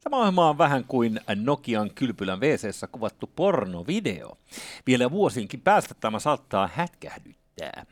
Tämä 0.00 0.16
ohjelma 0.16 0.48
on 0.48 0.58
vähän 0.58 0.84
kuin 0.84 1.20
Nokian 1.34 1.90
kylpylän 1.94 2.40
wc 2.40 2.90
kuvattu 2.92 3.30
pornovideo. 3.36 4.38
Vielä 4.86 5.10
vuosiinkin 5.10 5.60
päästä 5.60 5.94
tämä 6.00 6.18
saattaa 6.18 6.70
hätkähdyttää. 6.74 7.86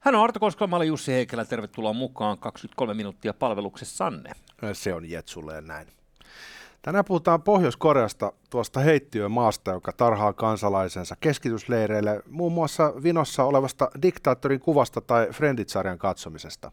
Hän 0.00 0.14
on 0.14 0.22
Arto 0.24 0.40
Koskelma, 0.40 0.76
olen 0.76 0.88
Jussi 0.88 1.12
Heikelä. 1.12 1.44
Tervetuloa 1.44 1.92
mukaan 1.92 2.38
23 2.38 2.94
minuuttia 2.94 3.34
palveluksessanne. 3.34 4.32
Se 4.72 4.94
on 4.94 5.10
Jetsulle 5.10 5.60
näin. 5.60 6.01
Tänään 6.82 7.04
puhutaan 7.04 7.42
Pohjois-Koreasta, 7.42 8.32
tuosta 8.50 8.80
heittiömaasta, 8.80 9.70
joka 9.70 9.92
tarhaa 9.92 10.32
kansalaisensa 10.32 11.16
keskitysleireille, 11.20 12.22
muun 12.30 12.52
muassa 12.52 12.92
vinossa 13.02 13.44
olevasta 13.44 13.90
diktaattorin 14.02 14.60
kuvasta 14.60 15.00
tai 15.00 15.28
Friendit-sarjan 15.32 15.98
katsomisesta. 15.98 16.72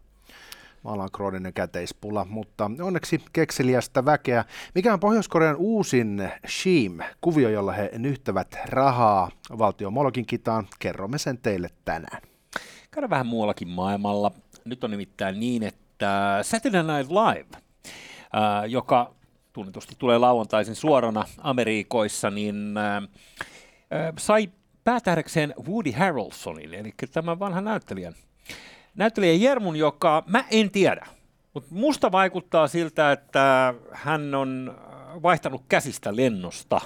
Maalla 0.83 1.03
on 1.03 1.11
krooninen 1.11 1.53
käteispula, 1.53 2.25
mutta 2.25 2.71
onneksi 2.81 3.21
kekseliästä 3.33 4.05
väkeä. 4.05 4.45
Mikä 4.75 4.93
on 4.93 4.99
Pohjois-Korean 4.99 5.55
uusin 5.55 6.31
Sheem, 6.47 6.97
kuvio, 7.21 7.49
jolla 7.49 7.71
he 7.71 7.91
nyhtävät 7.97 8.57
rahaa 8.65 9.29
valtion 9.57 9.93
Molokin 9.93 10.25
kitaan? 10.25 10.67
Kerromme 10.79 11.17
sen 11.17 11.37
teille 11.37 11.69
tänään. 11.85 12.21
Käydään 12.91 13.09
vähän 13.09 13.27
muuallakin 13.27 13.67
maailmalla. 13.67 14.31
Nyt 14.65 14.83
on 14.83 14.91
nimittäin 14.91 15.39
niin, 15.39 15.63
että 15.63 16.39
Saturday 16.41 16.83
Night 16.83 17.11
Live, 17.11 17.61
joka 18.67 19.18
tunnetusti 19.59 19.95
tulee 19.97 20.17
lauantaisin 20.17 20.75
suorana 20.75 21.25
Amerikoissa, 21.37 22.29
niin 22.29 22.77
äh, 22.77 22.95
äh, 22.95 24.13
sai 24.17 24.49
päätähdekseen 24.83 25.53
Woody 25.67 25.91
Harrelsonin, 25.91 26.73
eli 26.73 26.93
tämän 27.13 27.39
vanhan 27.39 27.63
näyttelijän. 27.63 28.13
Näyttelijä 28.95 29.33
Jermun, 29.33 29.75
joka 29.75 30.23
mä 30.27 30.43
en 30.51 30.71
tiedä, 30.71 31.05
mutta 31.53 31.69
musta 31.75 32.11
vaikuttaa 32.11 32.67
siltä, 32.67 33.11
että 33.11 33.73
hän 33.91 34.35
on 34.35 34.77
vaihtanut 35.23 35.63
käsistä 35.69 36.15
lennosta. 36.15 36.81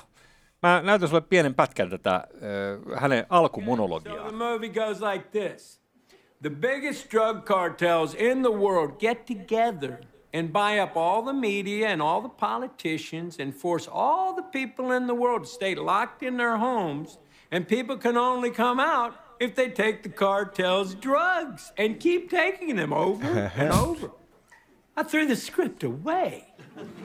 Mä 0.63 0.81
näytän 0.81 1.09
sulle 1.09 1.21
pienen 1.21 1.55
pätkän 1.55 1.89
tätä 1.89 2.15
äh, 2.15 3.01
hänen 3.01 3.25
alkumonologiaa. 3.29 4.29
So 4.29 4.59
the 4.59 4.69
goes 4.69 5.01
like 5.01 5.39
this. 5.39 5.81
The 6.41 6.49
biggest 6.49 7.11
drug 7.11 7.45
cartels 7.45 8.15
in 8.19 8.41
the 8.41 8.51
world 8.51 8.91
get 8.99 9.25
together 9.25 10.12
and 10.33 10.51
buy 10.51 10.79
up 10.79 10.95
all 10.95 11.21
the 11.21 11.33
media 11.33 11.87
and 11.87 12.01
all 12.01 12.21
the 12.21 12.29
politicians 12.29 13.37
and 13.39 13.53
force 13.53 13.87
all 13.87 14.35
the 14.35 14.41
people 14.41 14.91
in 14.91 15.07
the 15.07 15.13
world 15.13 15.43
to 15.43 15.49
stay 15.49 15.75
locked 15.75 16.23
in 16.23 16.37
their 16.37 16.57
homes 16.57 17.17
and 17.51 17.67
people 17.67 17.97
can 17.97 18.17
only 18.17 18.49
come 18.49 18.79
out 18.79 19.13
if 19.39 19.55
they 19.55 19.69
take 19.69 20.01
the 20.03 20.09
cartel's 20.09 20.95
drugs 20.95 21.71
and 21.77 21.99
keep 21.99 22.29
taking 22.29 22.75
them 22.75 22.93
over 22.93 23.51
and 23.57 23.71
over. 23.71 24.09
I 24.97 25.03
threw 25.03 25.27
the 25.27 25.35
script 25.35 25.83
away. 25.83 26.45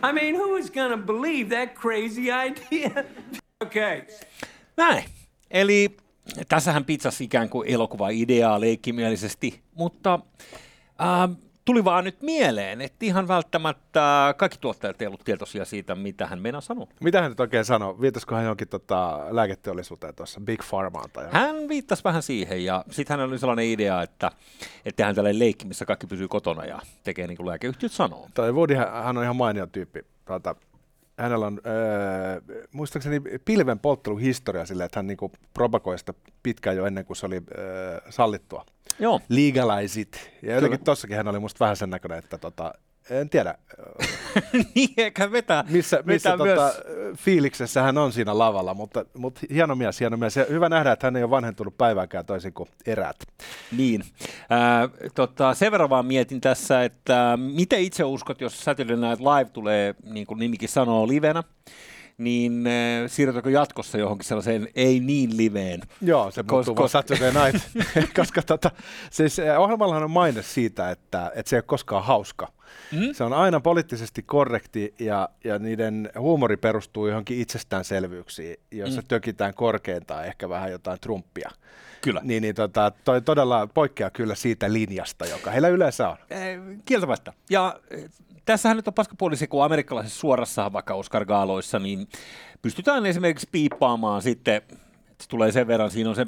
I 0.02 0.12
mean, 0.12 0.34
who 0.34 0.56
is 0.56 0.70
going 0.70 0.90
to 0.90 0.96
believe 0.96 1.50
that 1.50 1.74
crazy 1.74 2.30
idea? 2.46 3.04
okay. 3.62 4.02
Näin. 4.76 5.04
Eli 5.50 5.96
tässähän 6.48 6.84
pizzasi 6.84 7.24
ikään 7.24 7.48
kuin 7.48 7.68
elokuva-ideaa 7.68 8.60
leikkimielisesti, 8.60 9.60
mutta 9.74 10.20
äh, 11.00 11.36
tuli 11.68 11.84
vaan 11.84 12.04
nyt 12.04 12.22
mieleen, 12.22 12.80
että 12.80 13.06
ihan 13.06 13.28
välttämättä 13.28 14.34
kaikki 14.36 14.58
tuottajat 14.60 15.02
eivät 15.02 15.10
ollut 15.10 15.24
tietoisia 15.24 15.64
siitä, 15.64 15.94
mitä 15.94 16.26
hän 16.26 16.42
meinaa 16.42 16.60
sanoa. 16.60 16.86
Mitä 17.00 17.22
hän 17.22 17.30
nyt 17.30 17.40
oikein 17.40 17.64
sanoi? 17.64 18.00
Viitasiko 18.00 18.34
hän 18.34 18.44
jonkin 18.44 18.68
tota, 18.68 19.26
lääketeollisuuteen 19.30 20.14
tuossa, 20.14 20.40
Big 20.40 20.60
Pharmaan? 20.70 21.10
Tai 21.12 21.28
hän 21.30 21.68
viittasi 21.68 22.04
vähän 22.04 22.22
siihen 22.22 22.64
ja 22.64 22.84
sitten 22.90 23.14
hänellä 23.14 23.32
oli 23.32 23.38
sellainen 23.38 23.64
idea, 23.64 24.02
että, 24.02 24.30
että 24.84 24.96
tehdään 24.96 25.14
tällainen 25.14 25.38
leikki, 25.38 25.66
missä 25.66 25.84
kaikki 25.84 26.06
pysyy 26.06 26.28
kotona 26.28 26.64
ja 26.64 26.78
tekee 27.04 27.26
niin 27.26 27.36
kuin 27.36 27.46
lääkeyhtiöt 27.46 27.92
sanoo. 27.92 28.28
Toi 28.34 28.52
Woody, 28.52 28.74
hän 28.74 29.16
on 29.16 29.22
ihan 29.22 29.36
mainio 29.36 29.66
tyyppi. 29.66 30.00
Tuota, 30.24 30.54
hänellä 31.18 31.46
on 31.46 31.60
öö, 31.66 32.40
muistaakseni 32.72 33.20
pilven 33.44 33.78
poltteluhistoria 33.78 34.66
sille, 34.66 34.84
että 34.84 34.98
hän 34.98 35.06
niinku 35.06 35.32
propagoi 35.54 35.98
sitä 35.98 36.14
pitkään 36.42 36.76
jo 36.76 36.86
ennen 36.86 37.04
kuin 37.04 37.16
se 37.16 37.26
oli 37.26 37.42
öö, 37.58 38.00
sallittua. 38.10 38.64
Joo. 38.98 39.20
Legalizit. 39.28 40.30
Ja 40.42 40.54
jotenkin 40.54 40.84
tossakin 40.84 41.16
hän 41.16 41.28
oli 41.28 41.38
musta 41.38 41.64
vähän 41.64 41.76
sen 41.76 41.90
näköinen, 41.90 42.18
että 42.18 42.38
tota, 42.38 42.74
en 43.10 43.30
tiedä. 43.30 43.54
niin, 44.74 44.90
eikä 44.96 45.32
vetää. 45.32 45.64
Missä, 45.68 46.02
missä 46.06 46.38
vetää 46.38 46.54
tota, 46.56 46.72
myös... 46.86 47.18
fiiliksessä 47.18 47.82
hän 47.82 47.98
on 47.98 48.12
siinä 48.12 48.38
lavalla, 48.38 48.74
mutta, 48.74 49.04
mutta 49.14 49.40
hieno 49.52 49.74
mies, 49.74 50.00
hieno 50.00 50.16
mies. 50.16 50.36
Ja 50.36 50.46
hyvä 50.50 50.68
nähdä, 50.68 50.92
että 50.92 51.06
hän 51.06 51.16
ei 51.16 51.22
ole 51.22 51.30
vanhentunut 51.30 51.78
päivääkään 51.78 52.26
toisin 52.26 52.52
kuin 52.52 52.68
eräät. 52.86 53.16
Niin. 53.76 54.02
Äh, 54.02 55.10
tota, 55.14 55.54
sen 55.54 55.72
verran 55.72 55.90
vaan 55.90 56.06
mietin 56.06 56.40
tässä, 56.40 56.84
että 56.84 57.38
miten 57.52 57.80
itse 57.80 58.04
uskot, 58.04 58.40
jos 58.40 58.64
Saturday 58.64 58.96
Night 58.96 59.20
Live 59.20 59.50
tulee, 59.50 59.94
niin 60.02 60.26
kuin 60.26 60.38
nimikin 60.38 60.68
sanoo, 60.68 61.08
livenä, 61.08 61.42
niin 62.18 62.66
äh, 62.66 62.72
siirrytäänkö 63.10 63.50
jatkossa 63.50 63.98
johonkin 63.98 64.24
sellaiseen 64.28 64.68
ei 64.74 65.00
niin 65.00 65.36
liveen? 65.36 65.80
Joo, 66.02 66.30
se 66.30 66.44
muuttuu 66.50 66.74
Kos- 66.74 66.88
Saturday 66.88 67.32
Night, 67.32 67.68
koska 68.16 68.42
tota, 68.42 68.70
siis 69.10 69.38
eh, 69.38 69.60
ohjelmallahan 69.60 70.02
on 70.04 70.10
maine 70.10 70.42
siitä, 70.42 70.90
että, 70.90 71.32
että 71.34 71.50
se 71.50 71.56
ei 71.56 71.58
ole 71.58 71.64
koskaan 71.66 72.04
hauska. 72.04 72.48
Mm? 72.92 73.12
Se 73.12 73.24
on 73.24 73.32
aina 73.32 73.60
poliittisesti 73.60 74.22
korrekti 74.22 74.94
ja, 74.98 75.28
ja 75.44 75.58
niiden 75.58 76.10
huumori 76.18 76.56
perustuu 76.56 77.06
johonkin 77.06 77.40
itsestäänselvyyksiin, 77.40 78.56
joissa 78.70 79.00
mm. 79.00 79.06
tökitään 79.08 79.54
korkeintaan 79.54 80.26
ehkä 80.26 80.48
vähän 80.48 80.70
jotain 80.70 81.00
Trumpia. 81.00 81.50
Kyllä. 82.00 82.20
Niin, 82.24 82.42
niin 82.42 82.54
tota, 82.54 82.92
toi 83.04 83.22
todella 83.22 83.66
poikkeaa 83.66 84.10
kyllä 84.10 84.34
siitä 84.34 84.72
linjasta, 84.72 85.26
joka 85.26 85.50
heillä 85.50 85.68
yleensä 85.68 86.08
on. 86.08 86.16
Eh, 86.30 86.58
Kieltämättä. 86.84 87.32
Ja 87.50 87.80
eh, 87.90 88.10
tässähän 88.44 88.76
nyt 88.76 88.88
on 88.88 88.94
paskapuoli 88.94 89.36
se, 89.36 89.46
kun 89.46 89.64
amerikkalaisessa 89.64 90.20
suorassa 90.20 90.72
vaikka 90.72 90.94
Oscar-gaaloissa, 90.94 91.78
niin 91.78 92.08
pystytään 92.62 93.06
esimerkiksi 93.06 93.48
piippaamaan 93.52 94.22
sitten, 94.22 94.54
että 94.54 95.24
tulee 95.28 95.52
sen 95.52 95.66
verran, 95.66 95.90
siinä 95.90 96.10
on 96.10 96.16
se 96.16 96.26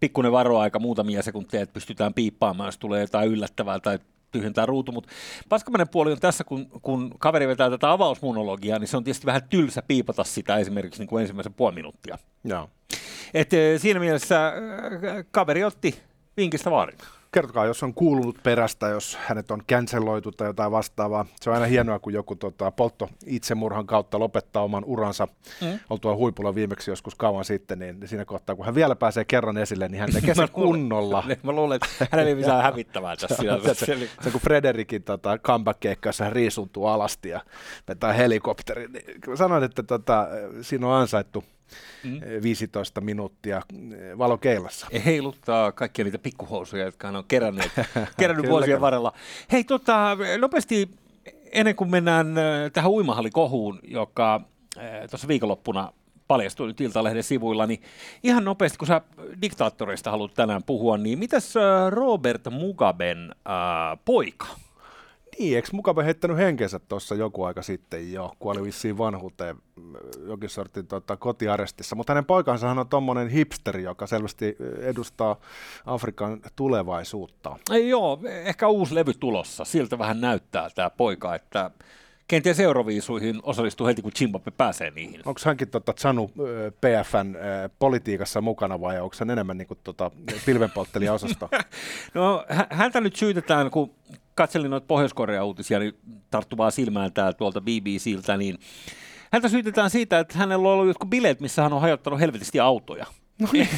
pikkuinen 0.00 0.32
varoaika 0.32 0.78
muutamia 0.78 1.22
sekuntia, 1.22 1.62
että 1.62 1.72
pystytään 1.72 2.14
piippaamaan, 2.14 2.68
jos 2.68 2.78
tulee 2.78 3.00
jotain 3.00 3.30
yllättävää 3.30 3.80
tai 3.80 3.98
tyhjentää 4.30 4.66
ruutu, 4.66 4.92
mutta 4.92 5.10
paskamainen 5.48 5.88
puoli 5.88 6.12
on 6.12 6.20
tässä, 6.20 6.44
kun, 6.44 6.70
kun 6.82 7.14
kaveri 7.18 7.48
vetää 7.48 7.70
tätä 7.70 7.92
avausmonologiaa, 7.92 8.78
niin 8.78 8.88
se 8.88 8.96
on 8.96 9.04
tietysti 9.04 9.26
vähän 9.26 9.48
tylsä 9.48 9.82
piipata 9.82 10.24
sitä 10.24 10.56
esimerkiksi 10.56 11.00
niin 11.00 11.08
kuin 11.08 11.20
ensimmäisen 11.20 11.54
puoli 11.54 11.74
minuuttia. 11.74 12.18
Joo. 12.44 12.70
Et 13.34 13.52
eh, 13.52 13.80
siinä 13.80 14.00
mielessä 14.00 14.46
äh, 14.46 14.54
kaveri 15.30 15.64
otti 15.64 16.02
vinkistä 16.36 16.70
vaarin. 16.70 16.98
Kertokaa, 17.32 17.66
jos 17.66 17.82
on 17.82 17.94
kuulunut 17.94 18.38
perästä, 18.42 18.88
jos 18.88 19.18
hänet 19.26 19.50
on 19.50 19.62
canceloitu 19.70 20.32
tai 20.32 20.48
jotain 20.48 20.72
vastaavaa. 20.72 21.26
Se 21.40 21.50
on 21.50 21.54
aina 21.54 21.66
hienoa, 21.66 21.98
kun 21.98 22.12
joku 22.12 22.36
tota, 22.36 22.70
poltto 22.70 23.08
itsemurhan 23.26 23.86
kautta 23.86 24.18
lopettaa 24.18 24.62
oman 24.62 24.84
uransa 24.84 25.28
mm. 25.60 25.78
oltua 25.90 26.16
huipulla 26.16 26.54
viimeksi 26.54 26.90
joskus 26.90 27.14
kauan 27.14 27.44
sitten, 27.44 27.78
niin 27.78 28.08
siinä 28.08 28.24
kohtaa, 28.24 28.56
kun 28.56 28.66
hän 28.66 28.74
vielä 28.74 28.96
pääsee 28.96 29.24
kerran 29.24 29.58
esille, 29.58 29.88
niin 29.88 30.00
hän 30.00 30.12
tekee 30.12 30.34
sen 30.34 30.50
kunnolla. 30.62 31.24
Mä 31.42 31.52
luulen, 31.52 31.76
että 31.76 32.06
hänellä 32.10 32.28
ei 32.28 32.34
mitään 32.34 32.62
hävittävää 32.62 33.16
tässä. 33.16 33.36
se, 33.36 33.74
se, 33.74 33.86
se, 33.86 34.08
se, 34.20 34.30
kun 34.30 34.40
Frederikin 34.40 35.02
tota, 35.02 35.38
comeback-keikka, 35.38 36.08
jossa 36.08 36.24
hän 36.24 36.32
riisuntuu 36.32 36.86
alasti 36.86 37.28
ja 37.28 37.40
vetää 37.88 38.12
helikopterin, 38.12 38.92
niin 38.92 39.36
sanoin, 39.36 39.64
että 39.64 39.82
tota, 39.82 40.28
siinä 40.60 40.86
on 40.86 40.92
ansaittu 40.92 41.44
mm. 42.04 42.20
15 42.42 43.00
minuuttia 43.00 43.62
valokeilassa. 44.18 44.86
Heiluttaa 45.04 45.72
kaikkia 45.72 46.04
niitä 46.04 46.18
pikkuhousuja, 46.18 46.84
jotka 46.84 47.08
hän 47.08 47.16
on 47.16 47.24
kerännyt, 47.34 47.70
kerännyt 48.18 48.50
vuosien 48.50 48.80
varrella. 48.80 49.12
Hei, 49.52 49.64
tota, 49.64 50.16
nopeasti 50.38 50.90
ennen 51.52 51.76
kuin 51.76 51.90
mennään 51.90 52.38
äh, 52.38 52.44
tähän 52.72 52.90
uimahallikohuun, 52.90 53.78
joka 53.82 54.40
tuossa 55.10 55.28
viikonloppuna 55.28 55.92
paljastui 56.28 56.66
nyt 56.66 56.80
Iltalehden 56.80 57.22
sivuilla, 57.22 57.66
niin 57.66 57.82
ihan 58.22 58.44
nopeasti, 58.44 58.78
kun 58.78 58.88
sä 58.88 59.00
diktaattoreista 59.42 60.10
haluat 60.10 60.34
tänään 60.34 60.62
puhua, 60.62 60.98
niin 60.98 61.18
mitäs 61.18 61.54
Robert 61.90 62.42
Mugaben 62.50 63.30
äh, 63.30 63.98
poika? 64.04 64.46
Niin, 65.38 65.56
eikö 65.56 65.68
Mugabe 65.72 66.04
heittänyt 66.04 66.36
henkensä 66.36 66.78
tuossa 66.78 67.14
joku 67.14 67.44
aika 67.44 67.62
sitten 67.62 68.12
jo, 68.12 68.32
kuoli 68.38 68.62
vissiin 68.62 68.98
vanhuuteen 68.98 69.56
jokin 70.26 70.50
sortin 70.50 70.86
tota, 70.86 71.16
kotiarestissa, 71.16 71.96
mutta 71.96 72.12
hänen 72.12 72.24
poikansa 72.24 72.70
on 72.70 72.88
tuommoinen 72.88 73.28
hipsteri, 73.28 73.82
joka 73.82 74.06
selvästi 74.06 74.56
edustaa 74.80 75.36
Afrikan 75.86 76.40
tulevaisuutta. 76.56 77.56
Ei 77.70 77.88
joo, 77.88 78.20
ehkä 78.24 78.68
uusi 78.68 78.94
levy 78.94 79.14
tulossa, 79.14 79.64
siltä 79.64 79.98
vähän 79.98 80.20
näyttää 80.20 80.70
tämä 80.74 80.90
poika, 80.90 81.34
että 81.34 81.70
kenties 82.28 82.60
euroviisuihin 82.60 83.40
osallistuu 83.42 83.86
heti, 83.86 84.02
kun 84.02 84.12
Zimbabwe 84.18 84.52
pääsee 84.56 84.90
niihin. 84.90 85.20
Onko 85.24 85.40
hänkin 85.44 85.68
tota, 85.68 85.92
Chanu 85.92 86.30
PFN 86.80 87.36
politiikassa 87.78 88.40
mukana 88.40 88.80
vai 88.80 89.00
onko 89.00 89.16
hän 89.20 89.30
enemmän 89.30 89.58
niin 89.58 89.68
kuin, 89.68 89.78
tota, 89.84 90.10
pilvenpolttelija-osasto? 90.46 91.48
no, 92.14 92.44
häntä 92.70 93.00
nyt 93.00 93.16
syytetään, 93.16 93.70
kun 93.70 93.94
katselin 94.34 94.70
noita 94.70 94.86
Pohjois-Korean 94.86 95.44
uutisia, 95.44 95.78
niin 95.78 95.94
tarttuvaa 96.30 96.70
silmään 96.70 97.12
tää 97.12 97.32
tuolta 97.32 97.60
BBCltä, 97.60 98.36
niin 98.36 98.58
häntä 99.32 99.48
syytetään 99.48 99.90
siitä, 99.90 100.18
että 100.18 100.38
hänellä 100.38 100.68
on 100.68 100.74
ollut 100.74 100.86
jotkut 100.86 101.10
bileet, 101.10 101.40
missä 101.40 101.62
hän 101.62 101.72
on 101.72 101.80
hajottanut 101.80 102.20
helvetisti 102.20 102.60
autoja. 102.60 103.06
No 103.38 103.48
niin, 103.52 103.68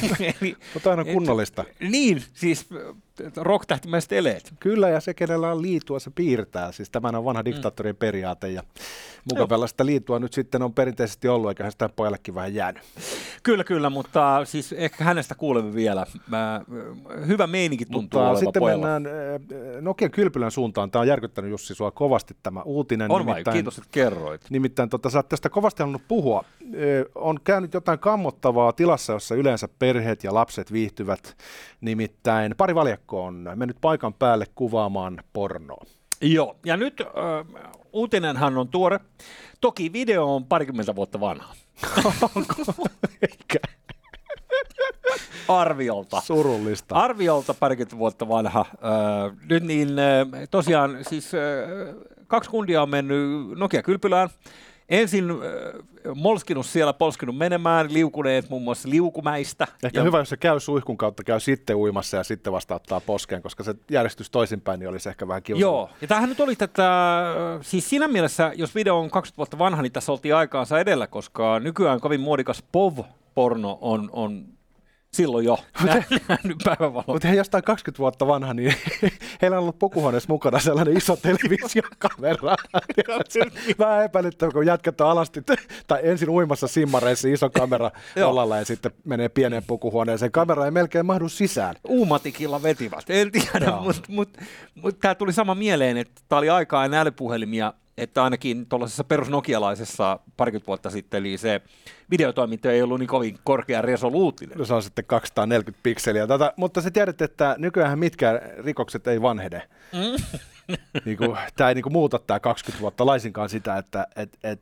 Eli, 0.41 0.55
mutta 0.73 0.89
aina 0.89 1.05
kunnollista. 1.05 1.65
niin, 1.79 2.23
siis 2.33 2.67
rock-tähtimäiset 3.35 4.11
eleet. 4.11 4.53
Kyllä, 4.59 4.89
ja 4.89 4.99
se, 4.99 5.13
kenellä 5.13 5.51
on 5.51 5.61
liitua, 5.61 5.99
se 5.99 6.11
piirtää. 6.15 6.71
Siis 6.71 6.89
tämä 6.89 7.07
on 7.07 7.25
vanha 7.25 7.45
diktaattorien 7.45 7.95
periaate, 7.95 8.49
ja 8.49 8.63
mukavalla 9.31 9.67
sitä 9.67 9.85
liitua 9.85 10.19
nyt 10.19 10.33
sitten 10.33 10.61
on 10.61 10.73
perinteisesti 10.73 11.27
ollut, 11.27 11.49
eikä 11.49 11.71
sitä 11.71 11.89
pojallekin 11.89 12.35
vähän 12.35 12.53
jäänyt. 12.53 12.83
Kyllä, 13.43 13.63
kyllä, 13.63 13.89
mutta 13.89 14.45
siis 14.45 14.73
ehkä 14.73 15.03
hänestä 15.03 15.35
kuulemme 15.35 15.73
vielä. 15.73 16.05
Mä, 16.27 16.61
hyvä 17.27 17.47
meininki 17.47 17.85
tuntuu 17.85 18.21
Mutta 18.21 18.39
sitten 18.39 18.59
pojalla. 18.59 18.85
mennään 18.87 19.05
äh, 19.05 19.81
Nokian 19.81 20.11
kylpylän 20.11 20.51
suuntaan. 20.51 20.91
Tämä 20.91 21.01
on 21.01 21.07
järkyttänyt 21.07 21.51
Jussi 21.51 21.75
sua 21.75 21.91
kovasti 21.91 22.35
tämä 22.43 22.61
uutinen. 22.61 23.11
On 23.11 23.25
vai? 23.25 23.43
Kiitos, 23.43 23.77
että 23.77 23.89
kerroit. 23.91 24.41
Nimittäin 24.49 24.89
tota, 24.89 25.09
sä 25.09 25.19
oot 25.19 25.29
tästä 25.29 25.49
kovasti 25.49 25.83
halunnut 25.83 26.07
puhua. 26.07 26.43
Ö, 26.75 27.09
on 27.15 27.39
käynyt 27.43 27.73
jotain 27.73 27.99
kammottavaa 27.99 28.73
tilassa, 28.73 29.13
jossa 29.13 29.35
yleensä 29.35 29.67
perheet 29.79 30.23
ja 30.23 30.33
lapset 30.33 30.71
viihtyvät. 30.71 31.37
Nimittäin 31.81 32.55
pari 32.57 32.75
valjakko 32.75 33.25
on 33.25 33.49
mennyt 33.55 33.77
paikan 33.81 34.13
päälle 34.13 34.45
kuvaamaan 34.55 35.23
pornoa. 35.33 35.85
Joo, 36.21 36.55
ja 36.65 36.77
nyt 36.77 37.01
äh, 37.01 37.07
uutinenhan 37.93 38.57
on 38.57 38.67
tuore. 38.67 38.99
Toki 39.61 39.93
video 39.93 40.35
on 40.35 40.45
parikymmentä 40.45 40.95
vuotta 40.95 41.19
vanha. 41.19 41.53
Eikä 43.21 43.59
Arviolta. 45.47 46.21
surullista. 46.21 46.95
Arviolta 46.95 47.53
parikymmentä 47.53 47.97
vuotta 47.97 48.27
vanha. 48.27 48.65
Äh, 48.69 49.37
nyt 49.49 49.63
niin 49.63 49.99
äh, 49.99 50.27
tosiaan 50.51 50.97
siis 51.01 51.31
äh, 51.35 51.41
kaksi 52.27 52.49
kundia 52.49 52.81
on 52.81 52.89
mennyt 52.89 53.19
Nokia-kylpylään. 53.55 54.29
Ensin 54.91 55.31
äh, 55.31 55.37
molskinut 56.15 56.65
siellä, 56.65 56.93
polskinut 56.93 57.37
menemään, 57.37 57.93
liukuneet 57.93 58.49
muun 58.49 58.61
muassa 58.61 58.89
liukumäistä. 58.89 59.67
Ehkä 59.83 59.99
ja... 59.99 60.03
hyvä, 60.03 60.17
jos 60.17 60.29
se 60.29 60.37
käy 60.37 60.59
suihkun 60.59 60.97
kautta, 60.97 61.23
käy 61.23 61.39
sitten 61.39 61.75
uimassa 61.75 62.17
ja 62.17 62.23
sitten 62.23 62.53
vasta 62.53 62.75
ottaa 62.75 62.99
poskeen, 62.99 63.41
koska 63.41 63.63
se 63.63 63.75
järjestys 63.91 64.29
toisinpäin 64.29 64.79
niin 64.79 64.89
olisi 64.89 65.09
ehkä 65.09 65.27
vähän 65.27 65.43
kiusallista. 65.43 65.65
Joo, 65.65 65.89
ja 66.01 66.07
tämähän 66.07 66.29
nyt 66.29 66.39
oli 66.39 66.55
tätä, 66.55 67.19
äh, 67.19 67.59
siis 67.61 67.89
siinä 67.89 68.07
mielessä, 68.07 68.51
jos 68.55 68.75
video 68.75 68.99
on 68.99 69.11
20 69.11 69.37
vuotta 69.37 69.59
vanha, 69.59 69.81
niin 69.81 69.91
tässä 69.91 70.11
oltiin 70.11 70.35
aikaansa 70.35 70.79
edellä, 70.79 71.07
koska 71.07 71.59
nykyään 71.59 71.99
kovin 71.99 72.21
muodikas 72.21 72.63
POV-porno 72.71 73.77
on, 73.81 74.09
on 74.13 74.45
silloin 75.13 75.45
jo 75.45 75.57
nähnyt. 75.83 76.63
Mutta 77.07 77.27
hei, 77.27 77.37
jostain 77.37 77.63
20 77.63 77.99
vuotta 77.99 78.27
vanha, 78.27 78.53
niin 78.53 78.73
heillä 79.41 79.57
on 79.57 79.61
ollut 79.61 79.79
pukuhuoneessa 79.79 80.27
mukana 80.29 80.59
sellainen 80.59 80.97
iso 80.97 81.15
televisiokamera. 81.15 82.55
Vähän 83.79 84.05
epäilyttävä, 84.05 84.51
kun 84.51 84.65
jätkät 84.65 85.01
on 85.01 85.09
alasti, 85.09 85.41
tai 85.87 85.99
ensin 86.03 86.29
uimassa 86.29 86.67
simmareissa 86.67 87.27
iso 87.27 87.49
kamera 87.49 87.91
Joo. 88.15 88.29
olalla 88.31 88.57
ja 88.57 88.65
sitten 88.65 88.91
menee 89.05 89.29
pieneen 89.29 89.63
pukuhuoneeseen. 89.67 90.31
Kamera 90.31 90.65
ei 90.65 90.71
melkein 90.71 91.05
mahdu 91.05 91.29
sisään. 91.29 91.75
Uumatikilla 91.87 92.63
vetivät, 92.63 93.09
en 93.09 93.31
tiedä, 93.31 93.71
mutta 93.81 94.01
mut, 94.07 94.37
mut, 94.75 94.99
tämä 94.99 95.15
tuli 95.15 95.33
sama 95.33 95.55
mieleen, 95.55 95.97
että 95.97 96.21
tämä 96.29 96.37
oli 96.37 96.49
aikaa 96.49 96.85
ennen 96.85 96.99
älypuhelimia, 96.99 97.73
että 98.01 98.23
ainakin 98.23 98.67
tuollaisessa 98.67 99.03
perusnokialaisessa 99.03 100.19
parikymmentä 100.37 100.67
vuotta 100.67 100.89
sitten, 100.89 101.17
eli 101.17 101.37
se 101.37 101.61
videotoiminto 102.11 102.69
ei 102.69 102.81
ollut 102.81 102.99
niin 102.99 103.07
kovin 103.07 103.37
korkea 103.43 103.81
resoluutinen. 103.81 104.57
No 104.57 104.65
se 104.65 104.73
on 104.73 104.83
sitten 104.83 105.05
240 105.05 105.83
pikseliä. 105.83 106.27
Tätä, 106.27 106.53
mutta 106.57 106.81
se 106.81 106.91
tiedät, 106.91 107.21
että 107.21 107.55
nykyään 107.57 107.99
mitkään 107.99 108.39
rikokset 108.57 109.07
ei 109.07 109.21
vanhene. 109.21 109.69
Mm. 109.93 110.39
niin 111.05 111.17
kuin, 111.17 111.37
tämä 111.55 111.69
ei 111.69 111.75
niin 111.75 111.83
kuin 111.83 111.93
muuta 111.93 112.19
tämä 112.19 112.39
20 112.39 112.81
vuotta 112.81 113.05
laisinkaan 113.05 113.49
sitä, 113.49 113.77
että 113.77 114.07
et, 114.15 114.37
et, 114.43 114.61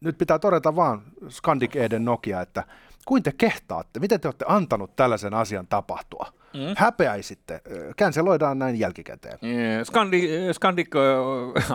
nyt 0.00 0.18
pitää 0.18 0.38
todeta 0.38 0.76
vaan 0.76 1.02
Scandic 1.28 1.76
Eden 1.76 2.04
Nokia, 2.04 2.40
että 2.40 2.64
kuin 3.06 3.22
te 3.22 3.32
kehtaatte, 3.32 4.00
miten 4.00 4.20
te 4.20 4.28
olette 4.28 4.44
antanut 4.48 4.96
tällaisen 4.96 5.34
asian 5.34 5.66
tapahtua? 5.66 6.32
Mm. 6.54 6.74
Häpeäisitte. 6.76 7.60
Känseloidaan 7.96 8.58
näin 8.58 8.78
jälkikäteen. 8.78 9.38
Eh, 9.42 9.84
Skandi, 9.86 10.28
Skandik, 10.52 10.88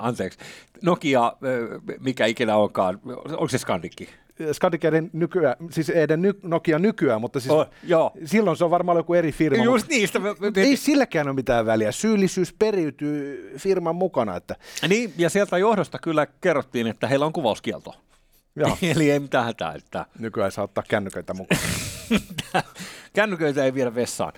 anteeksi, 0.01 0.39
Nokia, 0.81 1.33
mikä 2.00 2.25
ikinä 2.25 2.56
onkaan, 2.56 3.00
onko 3.31 3.48
se 3.48 3.57
Skandikki? 3.57 4.10
Scandic 4.51 4.86
Eden 4.86 5.10
nykyään, 5.13 5.56
siis 5.72 5.89
Eden 5.89 6.22
ny, 6.22 6.33
Nokia 6.44 6.80
nykyään, 6.80 7.22
mutta 7.22 7.39
siis 7.39 7.51
Oh, 7.51 7.68
joo. 7.83 8.12
silloin 8.25 8.57
se 8.57 8.63
on 8.66 8.72
varmaan 8.72 8.98
joku 8.98 9.13
eri 9.13 9.31
firma. 9.31 9.63
Just 9.63 9.88
niistä. 9.88 10.19
me- 10.19 10.36
me- 10.39 10.62
ei 10.62 10.78
silläkään 10.78 11.28
ole 11.28 11.36
mitään 11.36 11.66
väliä. 11.66 11.92
Syyllisyys 11.92 12.54
periytyy 12.60 13.51
firman 13.57 13.95
mukana. 13.95 14.36
Että, 14.36 14.56
Niin, 14.88 15.13
ja 15.18 15.30
sieltä 15.30 15.57
johdosta 15.57 16.00
kyllä 16.00 16.28
kerrottiin, 16.42 16.88
että 16.88 17.07
heillä 17.07 17.25
on 17.25 17.33
kuvauskielto. 17.33 17.95
joo, 18.56 18.78
Eli 18.95 19.12
ei 19.12 19.19
mitään 19.19 19.45
hätää, 19.45 19.74
että 19.74 20.06
nykyään 20.19 20.51
saa 20.51 20.63
ottaa 20.63 20.83
kännyköitä 20.88 21.33
mukaan. 21.33 21.62
kännyköitä 23.15 23.63
ei 23.65 23.73
viedä 23.73 23.95
vessaan. 23.95 24.33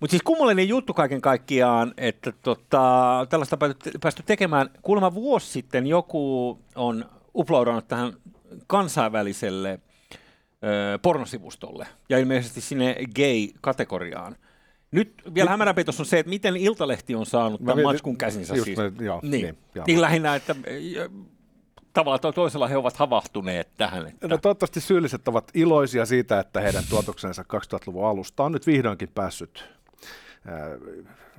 Mutta 0.00 0.10
siis 0.10 0.22
kummallinen 0.22 0.68
juttu 0.68 0.94
kaiken 0.94 1.20
kaikkiaan, 1.20 1.94
että 1.96 2.32
tota, 2.32 3.26
tällaista 3.28 3.58
on 3.62 3.74
päästy- 4.00 4.22
tekemään. 4.26 4.70
Kuulemma 4.82 5.14
vuosi 5.14 5.46
sitten 5.46 5.86
joku 5.86 6.58
on 6.74 7.04
uploadannut 7.34 7.88
tähän 7.88 8.12
kansainväliselle 8.66 9.80
ö, 10.64 10.98
pornosivustolle 11.02 11.86
ja 12.08 12.18
ilmeisesti 12.18 12.60
sinne 12.60 12.96
gay-kategoriaan. 13.16 14.36
Nyt 14.90 15.14
vielä 15.34 15.50
hämäränpeitos 15.50 16.00
on 16.00 16.06
se, 16.06 16.18
että 16.18 16.30
miten 16.30 16.56
Iltalehti 16.56 17.14
on 17.14 17.26
saanut 17.26 17.60
Mä 17.60 17.70
tämän 17.72 17.84
matskun 17.84 18.16
käsinsä. 18.18 18.54
just 18.54 18.64
siis. 18.64 18.78
joo, 19.00 19.20
niin, 19.22 19.30
niin, 19.30 19.42
niin, 19.42 19.58
joo. 19.74 19.84
niin 19.86 20.00
lähinnä, 20.00 20.34
että 20.34 20.56
tavalla 21.92 22.18
tai 22.18 22.32
toisella 22.32 22.68
he 22.68 22.76
ovat 22.76 22.96
havahtuneet 22.96 23.68
tähän. 23.76 24.06
Että, 24.06 24.28
No 24.28 24.38
toivottavasti 24.38 24.80
syylliset 24.80 25.28
ovat 25.28 25.50
iloisia 25.54 26.06
siitä, 26.06 26.40
että 26.40 26.60
heidän 26.60 26.84
tuotoksensa 26.90 27.42
2000-luvun 27.42 28.06
alusta 28.06 28.44
on 28.44 28.52
nyt 28.52 28.66
vihdoinkin 28.66 29.08
päässyt 29.08 29.64
äh, 30.48 30.54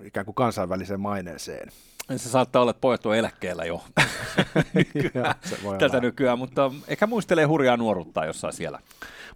ikään 0.04 0.26
kuin 0.26 0.36
kansainväliseen 0.36 1.00
maineeseen. 1.00 1.72
Se 2.16 2.30
saattaa 2.30 2.62
olla, 2.62 2.70
että 2.70 2.82
pojat 2.82 3.06
on 3.06 3.16
eläkkeellä 3.16 3.66
jo 3.66 3.84
Ja 5.14 5.36
se 5.46 5.58
voi 5.64 5.78
tätä 5.78 5.98
olla. 5.98 6.02
nykyään, 6.02 6.40
mutta 6.40 6.72
ehkä 6.88 7.08
muistelee 7.08 7.46
hurjaa 7.46 7.78
nuoruutta 7.78 8.26
jossain 8.26 8.54
siellä. 8.54 8.80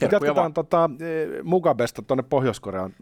Mut 0.01 0.09
Terkkuja 0.09 0.29
Jatketaan 0.29 0.53
tota, 0.53 0.89
eh, 0.99 1.43
Mugabesta 1.43 2.01
tuonne 2.01 2.23
Pohjois-Korean 2.29 2.93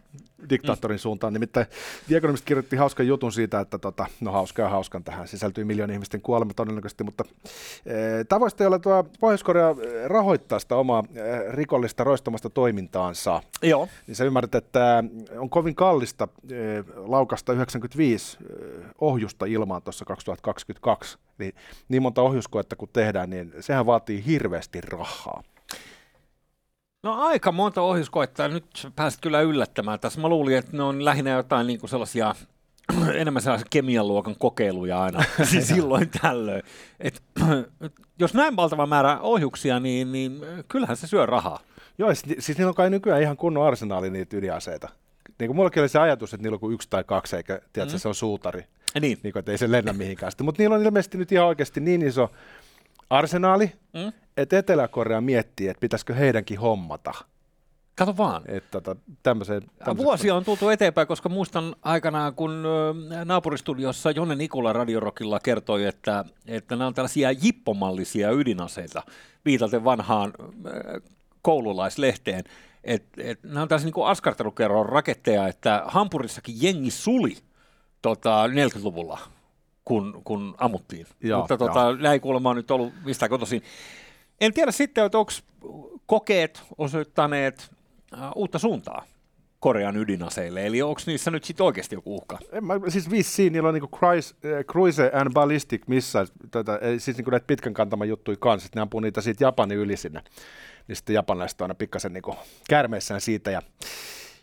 diktaattorin 0.49 0.99
suuntaan. 0.99 1.33
Nimittäin 1.33 1.67
The 2.07 2.17
Economist 2.17 2.45
kirjoitti 2.45 2.75
hauskan 2.75 3.07
jutun 3.07 3.31
siitä, 3.31 3.59
että 3.59 3.77
tota, 3.77 4.05
no 4.21 4.31
hauska 4.31 4.61
ja 4.61 4.69
hauskan 4.69 5.03
tähän 5.03 5.27
sisältyy 5.27 5.63
miljoonien 5.63 5.95
ihmisten 5.95 6.21
kuolema 6.21 6.53
todennäköisesti, 6.53 7.03
mutta 7.03 7.23
eh, 7.85 8.25
tavoiste 8.29 8.67
olla 8.67 8.79
tuo 8.79 9.05
Pohjois-Korea 9.19 9.69
eh, 9.69 10.05
rahoittaa 10.05 10.59
sitä 10.59 10.75
omaa 10.75 11.03
eh, 11.15 11.53
rikollista 11.53 12.03
roistamasta 12.03 12.49
toimintaansa. 12.49 13.41
Joo. 13.61 13.87
Niin 14.07 14.15
sä 14.15 14.23
ymmärrät, 14.23 14.55
että 14.55 15.03
on 15.37 15.49
kovin 15.49 15.75
kallista 15.75 16.27
eh, 16.51 16.85
laukasta 16.95 17.53
95 17.53 18.37
eh, 18.41 18.85
ohjusta 19.01 19.45
ilmaan 19.45 19.81
tuossa 19.81 20.05
2022. 20.05 21.17
Niin, 21.37 21.53
niin 21.89 22.01
monta 22.01 22.21
ohjuskoetta 22.21 22.75
kun 22.75 22.89
tehdään, 22.93 23.29
niin 23.29 23.53
sehän 23.59 23.85
vaatii 23.85 24.25
hirveästi 24.25 24.81
rahaa. 24.81 25.43
No 27.03 27.13
aika 27.17 27.51
monta 27.51 27.81
ohjuskoittaa. 27.81 28.47
Nyt 28.47 28.87
pääsit 28.95 29.21
kyllä 29.21 29.41
yllättämään 29.41 29.99
tässä. 29.99 30.21
Mä 30.21 30.27
luulin, 30.27 30.57
että 30.57 30.77
ne 30.77 30.83
on 30.83 31.05
lähinnä 31.05 31.31
jotain 31.31 31.67
niin 31.67 31.79
kuin 31.79 31.89
sellaisia 31.89 32.35
enemmän 33.15 33.41
sellaisia 33.41 33.67
kemian 33.69 34.07
luokan 34.07 34.35
kokeiluja 34.39 35.03
aina 35.03 35.23
siis 35.51 35.67
silloin 35.67 36.09
tällöin. 36.21 36.63
Et, 36.99 37.23
jos 38.19 38.33
näin 38.33 38.55
valtava 38.55 38.85
määrä 38.85 39.19
ohjuksia, 39.19 39.79
niin, 39.79 40.11
niin 40.11 40.41
kyllähän 40.67 40.97
se 40.97 41.07
syö 41.07 41.25
rahaa. 41.25 41.59
Joo, 41.97 42.15
siis, 42.15 42.45
siis 42.45 42.57
niillä 42.57 42.69
on 42.69 42.75
kai 42.75 42.89
nykyään 42.89 43.21
ihan 43.21 43.37
kunnon 43.37 43.67
arsenaali 43.67 44.09
niitä 44.09 44.37
ydinaseita. 44.37 44.89
Niin 45.39 45.47
kuin 45.47 45.55
mullakin 45.55 45.81
oli 45.81 45.89
se 45.89 45.99
ajatus, 45.99 46.33
että 46.33 46.43
niillä 46.43 46.55
on 46.55 46.59
kuin 46.59 46.73
yksi 46.73 46.89
tai 46.89 47.03
kaksi, 47.03 47.35
eikä 47.35 47.61
tiedätkö, 47.73 47.97
mm. 47.97 47.99
se 47.99 48.07
on 48.07 48.15
suutari. 48.15 48.65
Niin. 49.01 49.19
Niin 49.23 49.33
kuin, 49.33 49.39
että 49.39 49.51
ei 49.51 49.57
se 49.57 49.71
lennä 49.71 49.93
mihinkään. 49.93 50.31
Mutta 50.41 50.61
niillä 50.61 50.75
on 50.75 50.83
ilmeisesti 50.83 51.17
nyt 51.17 51.31
ihan 51.31 51.47
oikeasti 51.47 51.79
niin 51.79 52.01
iso 52.01 52.31
arsenaali, 53.09 53.71
Mm? 53.93 54.13
Että 54.37 54.57
Etelä-Korea 54.57 55.21
miettii, 55.21 55.67
että 55.67 55.81
pitäisikö 55.81 56.13
heidänkin 56.13 56.59
hommata. 56.59 57.13
Kato 57.95 58.17
vaan. 58.17 58.43
Että 58.45 58.81
tota, 58.81 59.01
tämmöiseen, 59.23 59.61
tämmöiset- 59.61 60.05
Vuosia 60.05 60.35
on 60.35 60.45
tultu 60.45 60.69
eteenpäin, 60.69 61.07
koska 61.07 61.29
muistan 61.29 61.75
aikanaan, 61.81 62.35
kun 62.35 62.63
naapuristudiossa 63.25 64.11
Jonne 64.11 64.35
Nikula 64.35 64.73
Radiorokilla 64.73 65.39
kertoi, 65.39 65.85
että, 65.85 66.25
että 66.47 66.75
nämä 66.75 66.87
on 66.87 66.93
tällaisia 66.93 67.31
jippomallisia 67.31 68.31
ydinaseita, 68.31 69.03
viitaten 69.45 69.83
vanhaan 69.83 70.33
koululaislehteen. 71.41 72.43
Et, 72.83 73.03
et, 73.17 73.43
nämä 73.43 73.61
on 73.61 73.67
tällaisia 73.67 73.91
niin 73.95 74.05
askartelukerron 74.05 74.85
raketteja, 74.85 75.47
että 75.47 75.83
Hampurissakin 75.85 76.55
jengi 76.61 76.91
suli 76.91 77.37
tota, 78.01 78.47
40-luvulla, 78.47 79.19
kun, 79.85 80.21
kun 80.23 80.55
ammuttiin. 80.57 81.07
Joo, 81.21 81.39
Mutta 81.39 81.57
tota, 81.57 81.95
näin 81.95 82.21
kuulemma 82.21 82.49
on 82.49 82.55
nyt 82.55 82.71
ollut 82.71 82.93
mistä 83.05 83.29
kotoisin. 83.29 83.63
En 84.41 84.53
tiedä 84.53 84.71
sitten, 84.71 85.05
että 85.05 85.17
onko 85.17 85.31
kokeet 86.05 86.63
osoittaneet 86.77 87.71
äh, 88.13 88.31
uutta 88.35 88.59
suuntaa 88.59 89.05
Korean 89.63 89.97
ydinaseille, 89.97 90.65
eli 90.65 90.81
onko 90.81 91.01
niissä 91.05 91.31
nyt 91.31 91.43
sitten 91.43 91.65
oikeasti 91.65 91.95
joku 91.95 92.15
uhka? 92.15 92.37
En 92.51 92.65
mä, 92.65 92.73
siis 92.87 93.11
vissiin 93.11 93.53
niillä 93.53 93.69
on 93.69 93.73
niinku 93.73 93.97
cruise, 93.97 94.35
eh, 94.43 94.65
cruise 94.65 95.11
and 95.13 95.33
ballistic 95.33 95.87
missiles, 95.87 96.31
tätä, 96.51 96.79
siis 96.97 97.17
niinku 97.17 97.31
näitä 97.31 97.47
pitkän 97.47 97.73
kantaman 97.73 98.09
juttuja 98.09 98.37
kanssa, 98.39 98.69
ne 98.75 98.81
ampuu 98.81 98.99
niitä 98.99 99.21
siitä 99.21 99.43
Japanin 99.43 99.77
yli 99.77 99.97
sinne. 99.97 100.21
niin 100.87 100.95
sitten 100.95 101.13
japanilaiset 101.13 101.61
on 101.61 101.65
aina 101.65 101.75
pikkasen 101.75 102.13
niin 102.13 102.35
käärmeissään 102.69 103.21
siitä 103.21 103.51
ja 103.51 103.61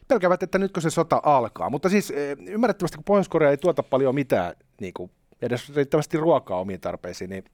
pelkävät, 0.09 0.43
että 0.43 0.59
nytkö 0.59 0.81
se 0.81 0.91
sota 0.91 1.21
alkaa. 1.23 1.71
Mutta 1.71 1.89
siis 1.89 2.11
eh, 2.11 2.37
ymmärrettävästi, 2.47 2.97
kun 2.97 3.05
Pohjois-Korea 3.05 3.51
ei 3.51 3.57
tuota 3.57 3.83
paljon 3.83 4.15
mitään 4.15 4.55
niin 4.81 4.95
kuin 4.95 5.11
edes 5.43 5.75
riittävästi 5.75 6.17
ruokaa 6.17 6.61
omiin 6.61 6.81
tarpeisiin, 6.81 7.31
niin 7.31 7.45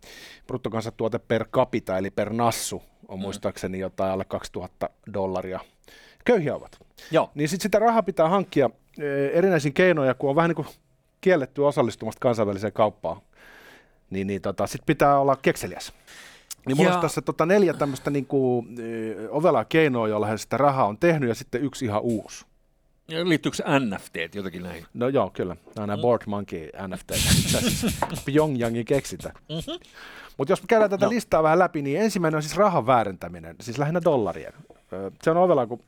bruttokansantuote 0.47 1.19
per 1.19 1.45
capita, 1.45 1.99
eli 1.99 2.11
per 2.11 2.33
nassu, 2.33 2.83
on 3.09 3.19
mm. 3.19 3.23
muistaakseni 3.23 3.79
jotain 3.79 4.13
alle 4.13 4.25
2000 4.25 4.91
dollaria. 5.15 5.61
Köyhiä 6.25 6.55
ovat. 6.55 6.79
Joo. 7.11 7.31
Niin 7.35 7.49
sitten 7.49 7.63
sitä 7.63 7.79
rahaa 7.79 8.03
pitää 8.03 8.29
hankkia 8.29 8.71
eh, 8.99 9.31
erinäisin 9.39 9.73
keinoja, 9.73 10.15
kun 10.15 10.31
on 10.31 10.37
vähän 10.37 10.49
niin 10.49 10.57
kuin 10.57 10.69
kielletty 11.21 11.61
osallistumasta 11.63 12.21
kansainväliseen 12.21 12.73
kauppaan. 12.73 13.21
Niin, 14.11 14.27
niin 14.27 14.43
tota, 14.43 14.67
sitten 14.67 14.87
pitää 14.87 15.19
olla 15.21 15.37
kekseliäs. 15.37 15.93
Niin 16.67 16.77
mulla 16.77 16.91
Ja- 16.91 16.95
olisi 16.95 17.03
tässä 17.03 17.23
tota 17.23 17.47
neljä 17.47 17.75
tämmöistä 17.75 18.11
niin 18.11 18.27
kuin, 18.27 18.77
ovelaa 19.31 19.65
keinoa, 19.65 20.09
jolla 20.09 20.37
sitä 20.37 20.57
rahaa 20.57 20.87
on 20.87 20.99
tehnyt, 20.99 21.29
ja 21.29 21.35
sitten 21.35 21.63
yksi 21.63 21.85
ihan 21.85 22.03
uusi. 22.03 22.45
Liittyykö 23.09 23.57
NFT 23.81 24.35
jotenkin 24.35 24.63
näihin? 24.63 24.87
No 24.95 25.09
joo, 25.09 25.31
kyllä. 25.31 25.55
Nämä 25.55 25.83
on 25.83 25.89
nämä 25.89 26.03
Board 26.03 26.23
Monkey 26.27 26.71
NFT. 26.89 27.13
Pyongyangin 28.25 28.85
keksitä. 28.85 29.33
Mm-hmm. 29.49 29.79
Mutta 30.37 30.53
jos 30.53 30.63
me 30.63 30.67
käydään 30.67 30.91
tätä 30.91 31.07
No. 31.07 31.11
listaa 31.11 31.43
vähän 31.43 31.59
läpi, 31.59 31.83
niin 31.83 32.01
ensimmäinen 32.01 32.37
on 32.37 32.43
siis 32.43 32.57
rahan 32.57 32.87
väärentäminen, 32.87 33.57
siis 33.61 33.79
lähinnä 33.79 34.01
dollarien. 34.05 34.53
Se 35.23 35.31
on 35.31 35.37
ovella, 35.37 35.67
kun 35.67 35.81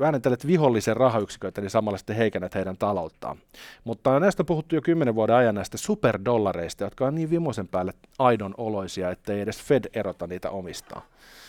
väärentelet 0.00 0.46
vihollisen 0.46 0.96
rahayksiköitä, 0.96 1.60
niin 1.60 1.70
samalla 1.70 1.98
sitten 1.98 2.16
heikennät 2.16 2.54
heidän 2.54 2.76
talouttaan. 2.76 3.38
Mutta 3.84 4.20
näistä 4.20 4.42
on 4.42 4.46
puhuttu 4.46 4.74
jo 4.74 4.82
kymmenen 4.82 5.14
vuoden 5.14 5.36
ajan 5.36 5.54
näistä 5.54 5.78
superdollareista, 5.78 6.84
jotka 6.84 7.06
on 7.06 7.14
niin 7.14 7.30
vimoisen 7.30 7.68
päälle 7.68 7.94
aidon 8.18 8.54
oloisia, 8.56 9.10
ettei 9.10 9.40
edes 9.40 9.62
Fed 9.62 9.84
erota 9.94 10.26
niitä 10.26 10.50
omistaan. 10.50 11.02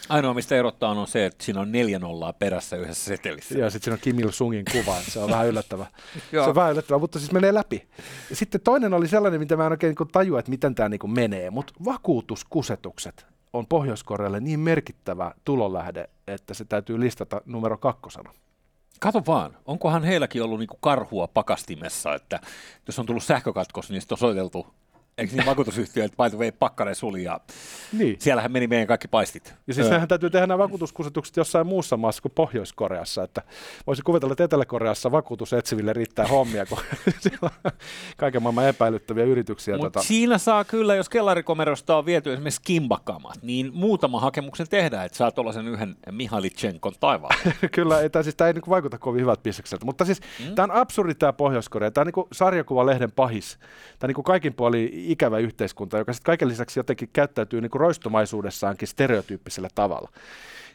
Ainoa, 0.10 0.34
mistä 0.34 0.56
erottaa 0.56 0.92
on 0.92 1.08
se, 1.08 1.26
että 1.26 1.44
siinä 1.44 1.62
on 1.62 1.72
neljä 1.72 2.00
nollaa 2.00 2.34
perässä 2.34 2.76
yhdessä 2.76 3.06
setelissä. 3.06 3.60
Ja 3.60 3.70
sitten 3.70 3.84
siinä 3.84 3.94
on 3.94 4.00
Kim 4.02 4.20
Il-sungin 4.20 4.66
kuva, 4.72 4.96
se 5.02 5.20
on 5.20 5.30
vähän 5.30 5.48
yllättävä. 5.48 5.86
se 6.14 6.36
Joo. 6.36 6.48
on 6.48 6.56
vähän 6.56 6.72
yllättävä, 6.72 7.00
mutta 7.00 7.20
siis 7.20 7.32
menee 7.32 7.54
läpi. 7.54 7.88
Sitten 8.34 8.62
toinen 8.62 8.94
oli 8.94 9.08
sellainen, 9.08 9.40
mitä 9.40 9.58
mä 9.58 9.66
en 9.66 9.72
oikein 9.72 9.96
niin 10.00 10.10
tajua, 10.12 10.40
että 10.40 10.52
miten 10.52 10.76
tämä 10.76 10.90
niin 10.90 11.12
menee, 11.12 11.50
mutta 11.50 11.74
vakuutuskusetukset 11.86 13.33
on 13.54 13.68
Pohjois-Korealle 13.68 14.40
niin 14.40 14.60
merkittävä 14.60 15.32
tulolähde, 15.46 16.10
että 16.28 16.54
se 16.54 16.66
täytyy 16.66 17.00
listata 17.00 17.42
numero 17.46 17.78
kakkosena. 17.78 18.34
Kato 19.00 19.24
vaan, 19.28 19.58
onkohan 19.66 20.04
heilläkin 20.04 20.44
ollut 20.44 20.60
niinku 20.60 20.78
karhua 20.82 21.28
pakastimessa, 21.28 22.16
että 22.16 22.40
jos 22.88 23.00
on 23.00 23.06
tullut 23.06 23.24
sähkökatkos, 23.24 23.90
niin 23.90 24.02
sitten 24.02 24.14
on 24.14 24.20
soiteltu, 24.20 24.68
eikö 25.18 25.36
niin 25.36 25.46
vakuutusyhtiö, 25.46 26.04
että 26.06 26.24
by 26.24 26.30
the 26.30 26.38
way, 26.38 26.52
pakkare 26.52 26.96
suli 26.96 27.24
ja 27.24 27.40
Niin. 27.94 28.16
siellähän 28.20 28.52
meni 28.52 28.68
meidän 28.68 28.88
kaikki 28.88 29.08
paistit. 29.08 29.54
Ja 29.68 29.74
siis 29.74 29.90
nehän 29.90 30.08
täytyy 30.08 30.30
tehdä 30.30 30.48
nämä 30.48 30.58
vakuutuskusetukset 30.58 31.38
jossain 31.38 31.68
muussa 31.68 31.98
maassa 31.98 32.22
kuin 32.22 32.32
Pohjois-Koreassa. 32.36 33.24
Että 33.24 33.42
voisi 33.88 34.02
kuvitella, 34.02 34.32
että 34.32 34.44
Etelä-Koreassa 34.44 35.12
vakuutusetsiville 35.12 35.94
riittää 35.94 36.28
hommia, 36.28 36.66
kun 36.66 36.78
siellä 37.22 37.50
on 37.66 37.72
kaiken 38.18 38.44
maailman 38.44 38.68
epäilyttäviä 38.68 39.24
yrityksiä. 39.24 39.78
Mutta 39.78 40.00
tota, 40.00 40.08
siinä 40.08 40.38
saa 40.38 40.64
kyllä, 40.64 40.96
jos 40.96 41.10
kellarikomerosta 41.10 41.98
on 41.98 42.06
viety 42.06 42.34
esimerkiksi 42.34 42.62
kimbakamat, 42.64 43.40
niin 43.42 43.72
muutama 43.74 44.20
hakemuksen 44.20 44.70
tehdään, 44.70 45.06
että 45.06 45.18
saa 45.18 45.32
tuollaisen 45.32 45.68
yhden 45.68 45.96
Mihalitchenkon 46.12 46.94
taivaan. 47.00 47.36
Kyllä, 47.76 48.02
ei, 48.02 48.10
tämä, 48.10 48.24
siis, 48.24 48.36
tämä 48.36 48.48
ei 48.48 48.54
niin 48.54 48.64
vaikuta 48.70 48.98
kovin 48.98 49.22
hyvältä 49.22 49.42
bisnekseltä. 49.42 49.86
Mutta 49.86 50.06
siis 50.06 50.20
mm. 50.20 50.56
tämä 50.56 50.64
on 50.64 50.82
absurdi 50.82 51.16
tämä 51.16 51.34
Pohjois-Korea. 51.34 51.92
Tämä 51.92 52.04
on 52.04 52.12
niin 52.16 52.28
sarjakuvalehden 52.32 53.12
pahis. 53.12 53.58
Tämä 54.00 54.08
on 54.08 54.14
niin 54.16 54.24
kaikin 54.24 54.54
puolin 54.54 55.03
ikävä 55.12 55.38
yhteiskunta, 55.38 55.98
joka 55.98 56.14
sitten 56.14 56.26
kaiken 56.26 56.48
lisäksi 56.48 56.80
jotenkin 56.80 57.10
käyttäytyy 57.14 57.62
niin 57.62 57.72
roistomaisuudessaankin 57.74 58.88
stereotyyppisellä 58.88 59.70
tavalla. 59.76 60.10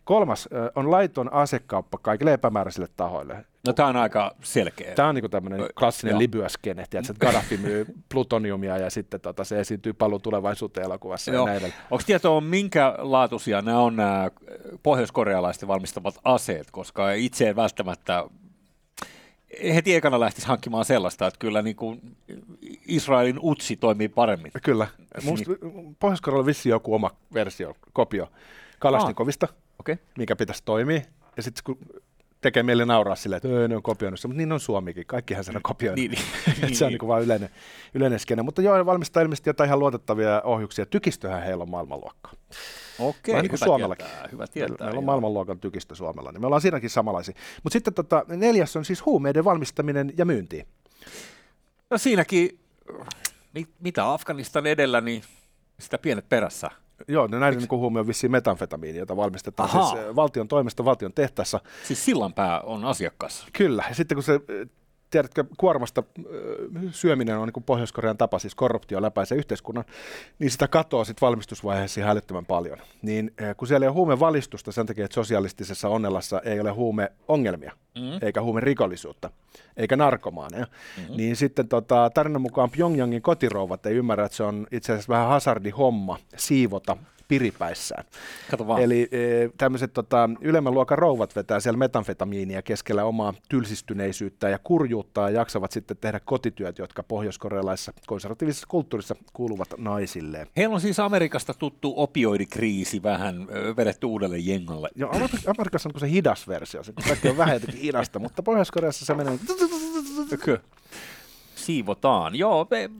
Kolmas 0.04 0.49
on 0.75 0.90
laiton 0.90 1.32
asekauppa 1.32 1.99
kaikille 1.99 2.32
epämääräisille 2.32 2.88
tahoille. 2.97 3.44
No 3.66 3.73
tämä 3.73 3.88
on 3.88 3.97
aika 3.97 4.35
selkeä. 4.42 4.94
Tämä 4.94 5.08
on 5.08 5.14
niin 5.14 5.30
tämmöinen 5.30 5.68
klassinen 5.78 6.11
Joo. 6.11 6.18
Libya-skene, 6.18 6.87
tiedätkö, 6.90 7.12
että 7.12 7.26
Gaddafi 7.26 7.56
myy 7.56 7.87
plutoniumia 8.12 8.78
ja 8.78 8.90
sitten 8.90 9.20
tota, 9.20 9.44
se 9.44 9.61
esiintyy 9.61 9.92
paluu 9.92 10.18
tulevaisuuteen 10.18 10.85
elokuvassa 10.85 11.30
ja 11.30 11.44
näin 11.44 11.50
edelleen. 11.50 11.75
Onko 11.90 12.02
tietoa, 12.06 12.40
minkä 12.40 12.94
laatuisia 12.99 13.62
nämä 13.62 13.80
on 13.80 13.97
nämä 13.97 14.30
pohjoiskorealaisten 14.82 15.68
valmistamat 15.68 16.14
aseet, 16.25 16.70
koska 16.70 17.12
itse 17.12 17.49
en 17.49 17.56
välttämättä 17.56 18.25
heti 19.74 19.94
ekana 19.94 20.20
lähtisi 20.20 20.46
hankkimaan 20.46 20.84
sellaista, 20.84 21.26
että 21.26 21.38
kyllä 21.38 21.62
niin 21.62 21.76
kuin 21.76 22.16
Israelin 22.88 23.38
utsi 23.42 23.76
toimii 23.76 24.08
paremmin. 24.08 24.52
Kyllä. 24.62 24.86
Musta 25.22 25.50
Pohjois-Korealla 25.98 26.40
on 26.40 26.46
vissiin 26.46 26.70
joku 26.70 26.94
oma 26.94 27.10
versio, 27.34 27.76
kopio 27.92 28.32
Kalashnikovista. 28.78 29.48
Okay. 29.80 29.96
mikä 30.18 30.36
pitäisi 30.36 30.62
toimia. 30.64 31.00
Ja 31.36 31.42
sitten 31.42 31.64
kun 31.64 31.78
tekee 32.40 32.62
meille 32.62 32.85
nauraa 32.85 33.16
silleen, 33.16 33.37
että 33.37 33.49
"Öö, 33.49 33.68
ne 33.68 33.76
on 33.76 33.83
kopioinut 33.83 34.21
mutta 34.26 34.37
niin 34.37 34.52
on 34.52 34.61
Suomikin. 34.61 35.07
Kaikkihan 35.07 35.45
sen 35.45 35.57
on 35.57 35.62
kopioinut. 35.62 35.97
Niin, 35.97 36.11
niin. 36.62 36.76
Se 36.76 36.85
on 36.85 36.92
niin 36.92 37.09
vaan 37.09 37.23
yleinen, 37.23 37.50
yleinen 37.95 38.18
skene. 38.18 38.42
Mutta 38.42 38.62
joo, 38.62 38.76
ne 38.76 38.87
valmistaa 38.87 39.23
ilmeisesti 39.23 39.50
jotain 39.50 39.68
ihan 39.68 39.78
luotettavia 39.78 40.42
ohjuksia. 40.45 40.87
Tykistöhän 40.87 41.42
heillä 41.42 41.62
on 41.62 41.71
maailmanluokkaa. 41.71 42.33
Okei, 42.99 43.33
Vähän 43.33 43.42
niin 43.42 43.50
kuin 43.50 43.59
hyvä 43.61 43.64
Suomellakin. 43.66 44.07
tietää, 44.07 44.28
hyvä 44.33 44.45
Meillä, 44.54 44.68
tietää. 44.68 44.87
meillä 44.87 44.99
on 44.99 45.04
maailmanluokan 45.04 45.61
tykistö 45.61 45.95
Suomella, 45.95 46.33
niin 46.33 46.40
me 46.40 46.47
ollaan 46.47 46.62
siinäkin 46.62 46.90
samanlaisia. 46.90 47.35
Mutta 47.62 47.73
sitten 47.73 47.95
tota, 47.95 48.25
neljäs 48.28 48.76
on 48.76 48.85
siis 48.85 49.07
huumeiden 49.07 49.45
valmistaminen 49.45 50.12
ja 50.16 50.25
myynti. 50.25 50.66
No 51.90 51.99
siinäkin, 51.99 52.59
mit, 53.54 53.68
mitä 53.80 54.12
Afganistan 54.12 54.66
edellä, 54.66 55.00
niin 55.00 55.23
sitä 55.80 55.99
pienet 55.99 56.28
perässä. 56.28 56.71
Joo, 57.08 57.26
ne 57.26 57.38
näiden 57.38 57.58
niin 57.58 57.70
huume 57.70 58.00
on 58.00 58.06
vissiin 58.06 58.30
metanfetamiini, 58.30 58.98
jota 58.98 59.16
valmistetaan 59.16 59.68
siis 59.68 60.04
eh, 60.04 60.16
valtion 60.16 60.48
toimesta 60.48 60.84
valtion 60.84 61.12
tehtaassa. 61.12 61.60
Siis 61.84 62.04
sillanpää 62.04 62.60
on 62.60 62.84
asiakas. 62.84 63.46
Kyllä, 63.52 63.84
ja 63.88 63.94
sitten 63.94 64.16
kun 64.16 64.22
se, 64.22 64.40
tiedätkö, 65.10 65.44
kuormasta 65.56 66.02
syöminen 66.90 67.38
on 67.38 67.48
niin 67.54 67.64
Pohjois-Korean 67.64 68.18
tapa, 68.18 68.38
siis 68.38 68.54
korruptio 68.54 69.02
läpäisee 69.02 69.38
yhteiskunnan, 69.38 69.84
niin 70.38 70.50
sitä 70.50 70.68
katoaa 70.68 71.04
sitten 71.04 71.26
valmistusvaiheessa 71.26 72.00
ihan 72.00 72.12
älyttömän 72.12 72.46
paljon. 72.46 72.78
Niin 73.02 73.34
kun 73.56 73.68
siellä 73.68 73.84
ei 73.84 73.88
ole 73.88 73.94
huumevalistusta 73.94 74.72
sen 74.72 74.86
takia, 74.86 75.04
että 75.04 75.14
sosialistisessa 75.14 75.88
onnellassa 75.88 76.40
ei 76.44 76.60
ole 76.60 76.70
huumeongelmia, 76.70 77.72
mm. 77.94 78.18
eikä 78.22 78.42
huumerikollisuutta, 78.42 79.30
eikä 79.76 79.96
narkomaaneja, 79.96 80.66
mm-hmm. 80.96 81.16
niin 81.16 81.36
sitten 81.36 81.68
tota, 81.68 82.10
tarinan 82.14 82.42
mukaan 82.42 82.70
Pyongyangin 82.70 83.22
kotirouvat 83.22 83.86
ei 83.86 83.94
ymmärrä, 83.94 84.24
että 84.24 84.36
se 84.36 84.42
on 84.42 84.66
itse 84.72 84.92
asiassa 84.92 85.12
vähän 85.12 85.28
hazardi 85.28 85.70
homma 85.70 86.18
siivota 86.36 86.96
piripäissään. 87.28 88.04
Kato 88.50 88.66
vaan. 88.66 88.82
Eli 88.82 89.08
e, 89.12 89.18
tämmöiset 89.58 89.92
tota, 89.92 90.30
ylemmän 90.40 90.75
luokan 90.75 90.99
rouvat 90.99 91.37
vetää 91.37 91.61
siellä 91.61 91.78
metanfetamiinia 91.78 92.62
keskellä 92.62 93.04
omaa 93.04 93.35
tylsistyneisyyttä 93.49 94.49
ja 94.49 94.58
kurjuutta 94.58 95.20
ja 95.20 95.30
jaksavat 95.30 95.73
sitten 95.73 95.97
tehdä 95.97 96.20
kotityöt, 96.20 96.78
jotka 96.78 97.02
pohjoiskorealaisessa 97.02 97.92
konservatiivisessa 98.06 98.66
kulttuurissa 98.70 99.14
kuuluvat 99.32 99.68
naisille. 99.76 100.47
Heillä 100.56 100.75
on 100.75 100.80
siis 100.80 101.00
Amerikasta 101.00 101.54
tuttu 101.54 101.94
opioidikriisi 101.97 103.02
vähän 103.02 103.47
vedetty 103.76 104.06
uudelle 104.06 104.38
jengalle. 104.38 104.88
Amer- 105.00 105.50
Amerikassa 105.56 105.88
on 105.88 105.92
kuin 105.92 106.00
se 106.00 106.11
hidas 106.11 106.49
versio, 106.49 106.82
se 106.82 106.92
kaikki 107.08 107.28
on 107.28 107.37
vähän 107.37 107.54
jotenkin 107.54 107.80
hidasta, 107.80 108.18
mutta 108.18 108.42
Pohjois-Koreassa 108.42 109.04
se 109.04 109.14
menee 109.14 109.38
Siivotaan. 111.54 112.35
Joo, 112.35 112.66
me- 112.70 112.90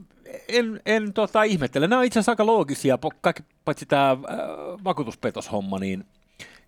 en, 0.49 0.81
en 0.87 1.13
tota, 1.13 1.43
ihmettele. 1.43 1.87
Nämä 1.89 2.01
on 2.01 2.05
itse 2.05 2.19
asiassa 2.19 2.33
aika 2.33 2.47
loogisia, 2.47 2.99
kaikki 3.21 3.43
paitsi 3.65 3.87
tämä 3.87 4.11
äh, 4.11 4.19
vakuutuspetoshomma, 4.85 5.79
niin, 5.79 6.05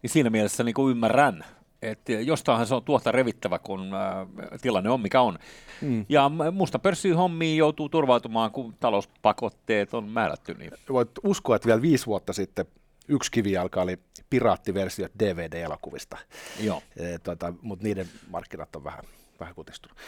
niin 0.02 0.11
siinä 0.11 0.31
mielessä 0.31 0.64
niin 0.64 0.75
kuin 0.75 0.90
ymmärrän, 0.90 1.45
että 1.83 2.12
jostainhan 2.12 2.67
se 2.67 2.75
on 2.75 2.85
tuosta 2.85 3.12
revittävä, 3.12 3.59
kun 3.59 3.95
äh, 3.95 4.61
tilanne 4.62 4.90
on 4.90 5.00
mikä 5.00 5.21
on. 5.21 5.38
Mm. 5.81 6.07
Ja 6.09 6.31
musta 6.52 6.79
pörssin 6.79 7.17
hommiin 7.17 7.57
joutuu 7.57 7.88
turvautumaan, 7.88 8.50
kun 8.50 8.75
talouspakotteet 8.81 9.95
on 9.95 10.09
määrätty. 10.09 10.55
Niin. 10.55 10.71
voit 10.93 11.11
uskoa, 11.23 11.57
että 11.57 11.67
vielä 11.67 11.83
viisi 11.83 12.07
vuotta 12.07 12.33
sitten 12.33 12.67
yksi 13.09 13.31
kivijalka 13.31 13.83
oli 13.83 13.99
piraattiversio 14.31 15.09
DVD-elokuvista, 15.19 16.19
Joo. 16.61 16.83
e, 16.97 17.19
tota, 17.19 17.55
mutta 17.62 17.85
niiden 17.85 18.09
markkinat 18.29 18.76
on 18.76 18.85
vähän, 18.85 19.05
vähän 19.40 19.55
kutistunut. 19.55 19.99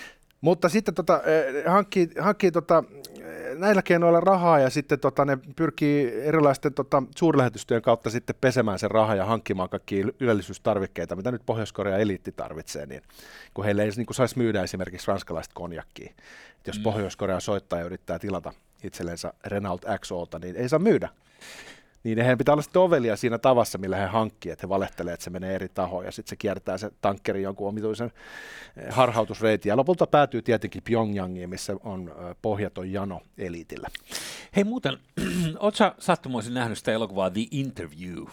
Mutta 0.42 0.68
sitten 0.68 0.94
tota, 0.94 1.22
eh, 1.22 1.64
hankkii, 1.66 2.10
hankkii 2.20 2.50
tota, 2.50 2.84
eh, 3.20 3.56
näillä 3.56 3.82
keinoilla 3.82 4.20
rahaa 4.20 4.58
ja 4.58 4.70
sitten 4.70 5.00
tota, 5.00 5.24
ne 5.24 5.38
pyrkii 5.56 6.20
erilaisten 6.20 6.74
tota, 6.74 7.02
suurlähetystyön 7.16 7.82
kautta 7.82 8.10
sitten 8.10 8.36
pesemään 8.40 8.78
sen 8.78 8.90
rahaa 8.90 9.14
ja 9.14 9.24
hankkimaan 9.24 9.68
kaikki 9.68 10.04
ylellisyystarvikkeita, 10.20 11.16
mitä 11.16 11.32
nyt 11.32 11.42
Pohjois-Korea 11.46 11.98
eliitti 11.98 12.32
tarvitsee, 12.32 12.86
niin 12.86 13.02
kun 13.54 13.64
heille 13.64 13.82
ei 13.82 13.90
niin 13.96 14.06
kuin 14.06 14.14
saisi 14.14 14.38
myydä 14.38 14.62
esimerkiksi 14.62 15.08
ranskalaista 15.08 15.54
konjakkia. 15.54 16.12
Et 16.58 16.66
jos 16.66 16.78
mm. 16.78 16.82
Pohjois-Korea 16.82 17.40
soittaa 17.40 17.78
ja 17.78 17.84
yrittää 17.84 18.18
tilata 18.18 18.52
itsellensä 18.84 19.32
Renault 19.46 19.84
XOta, 19.98 20.38
niin 20.38 20.56
ei 20.56 20.68
saa 20.68 20.78
myydä. 20.78 21.08
Niin 22.04 22.18
heidän 22.18 22.38
pitää 22.38 22.52
olla 22.52 22.84
ovelia 22.84 23.16
siinä 23.16 23.38
tavassa, 23.38 23.78
millä 23.78 23.96
he 23.96 24.06
hankkii, 24.06 24.52
että 24.52 24.66
he 24.66 24.68
valehtelee, 24.68 25.14
että 25.14 25.24
se 25.24 25.30
menee 25.30 25.54
eri 25.54 25.68
tahoon 25.68 26.04
ja 26.04 26.12
sitten 26.12 26.30
se 26.30 26.36
kiertää 26.36 26.78
se 26.78 26.90
tankkeri 27.00 27.42
jonkun 27.42 27.68
omituisen 27.68 28.12
eh, 28.76 28.94
harhautusreitin. 28.94 29.70
Ja 29.70 29.76
lopulta 29.76 30.06
päätyy 30.06 30.42
tietenkin 30.42 30.82
Pyongyangiin, 30.82 31.50
missä 31.50 31.76
on 31.84 32.08
eh, 32.08 32.36
pohjaton 32.42 32.92
jano 32.92 33.20
eliitillä. 33.38 33.88
Hei 34.56 34.64
muuten, 34.64 34.98
ootko 35.60 35.92
sattumoisin 35.98 36.54
nähnyt 36.54 36.78
sitä 36.78 36.92
elokuvaa 36.92 37.30
The 37.30 37.46
Interview? 37.50 38.24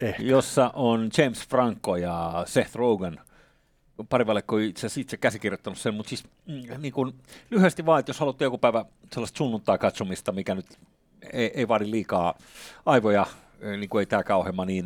Ehkä. 0.00 0.22
jossa 0.22 0.70
on 0.74 1.10
James 1.18 1.48
Franco 1.48 1.96
ja 1.96 2.42
Seth 2.46 2.76
Rogen. 2.76 3.20
Pari 4.08 4.26
valekko 4.26 4.58
itse 4.58 4.86
asiassa 4.86 5.00
itse 5.00 5.16
käsikirjoittanut 5.16 5.78
sen, 5.78 5.94
mutta 5.94 6.08
siis 6.08 6.24
mm, 6.46 6.82
niin 6.82 6.92
kuin, 6.92 7.14
lyhyesti 7.50 7.86
vaan, 7.86 8.00
että 8.00 8.10
jos 8.10 8.20
haluatte 8.20 8.44
joku 8.44 8.58
päivä 8.58 8.84
sellaista 9.12 9.38
sunnuntaa 9.38 9.78
katsomista, 9.78 10.32
mikä 10.32 10.54
nyt 10.54 10.66
ei, 11.32 11.50
ei 11.54 11.68
vaadi 11.68 11.90
liikaa 11.90 12.38
aivoja, 12.86 13.26
niin 13.78 13.88
kuin 13.88 14.00
ei 14.00 14.06
tämäkään 14.06 14.38
ohjelma, 14.38 14.64
niin, 14.64 14.84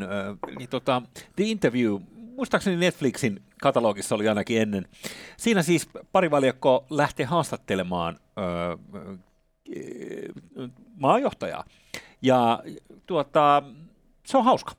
niin 0.59 0.69
tota, 0.69 1.03
The 1.37 1.45
Interview, 1.45 1.99
muistaakseni 2.37 2.77
Netflixin 2.77 3.43
katalogissa 3.61 4.15
oli 4.15 4.29
ainakin 4.29 4.63
ennen. 4.63 4.89
Siinä 5.37 5.63
siis 5.63 5.89
parivaljakko 6.13 6.87
lähti 6.91 7.23
haastattelemaan 7.23 8.19
öö, 8.39 8.77
maajohtajaa. 10.97 11.65
Ja 12.23 12.63
tuota, 13.07 13.63
se 14.27 14.39
on 14.39 14.45
hauska. 14.45 14.73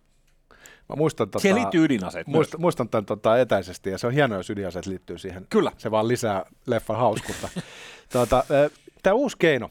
Mä 0.89 0.95
muistan, 0.95 1.29
tota, 1.29 1.41
Siihen 1.41 1.55
liittyy 1.55 1.85
ydinaseet 1.85 2.27
muistan, 2.27 2.61
muistan 2.61 2.89
tämän 2.89 3.05
tota, 3.05 3.37
etäisesti, 3.37 3.89
ja 3.89 3.97
se 3.97 4.07
on 4.07 4.13
hienoa, 4.13 4.37
jos 4.37 4.49
ydinaseet 4.49 4.85
liittyy 4.85 5.17
siihen. 5.17 5.47
Kyllä. 5.49 5.71
Se 5.77 5.91
vaan 5.91 6.07
lisää 6.07 6.45
leffan 6.67 6.97
hauskuutta. 6.97 7.49
tuota, 8.11 8.43
Tämä 9.03 9.13
uusi 9.13 9.37
keino, 9.39 9.69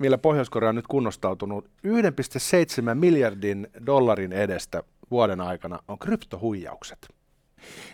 millä 0.00 0.18
Pohjois-Korea 0.18 0.68
on 0.68 0.74
nyt 0.74 0.86
kunnostautunut 0.86 1.64
1,7 1.64 2.94
miljardin 2.94 3.68
dollarin 3.86 4.32
edestä 4.32 4.82
vuoden 5.10 5.40
aikana, 5.40 5.78
on 5.88 5.98
kryptohuijaukset. 5.98 7.08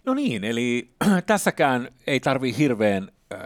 No 0.05 0.15
niin, 0.15 0.45
eli 0.45 0.91
tässäkään 1.27 1.89
ei 2.07 2.21
tarvi 2.21 2.57
hirveän 2.59 3.09
äh, 3.35 3.41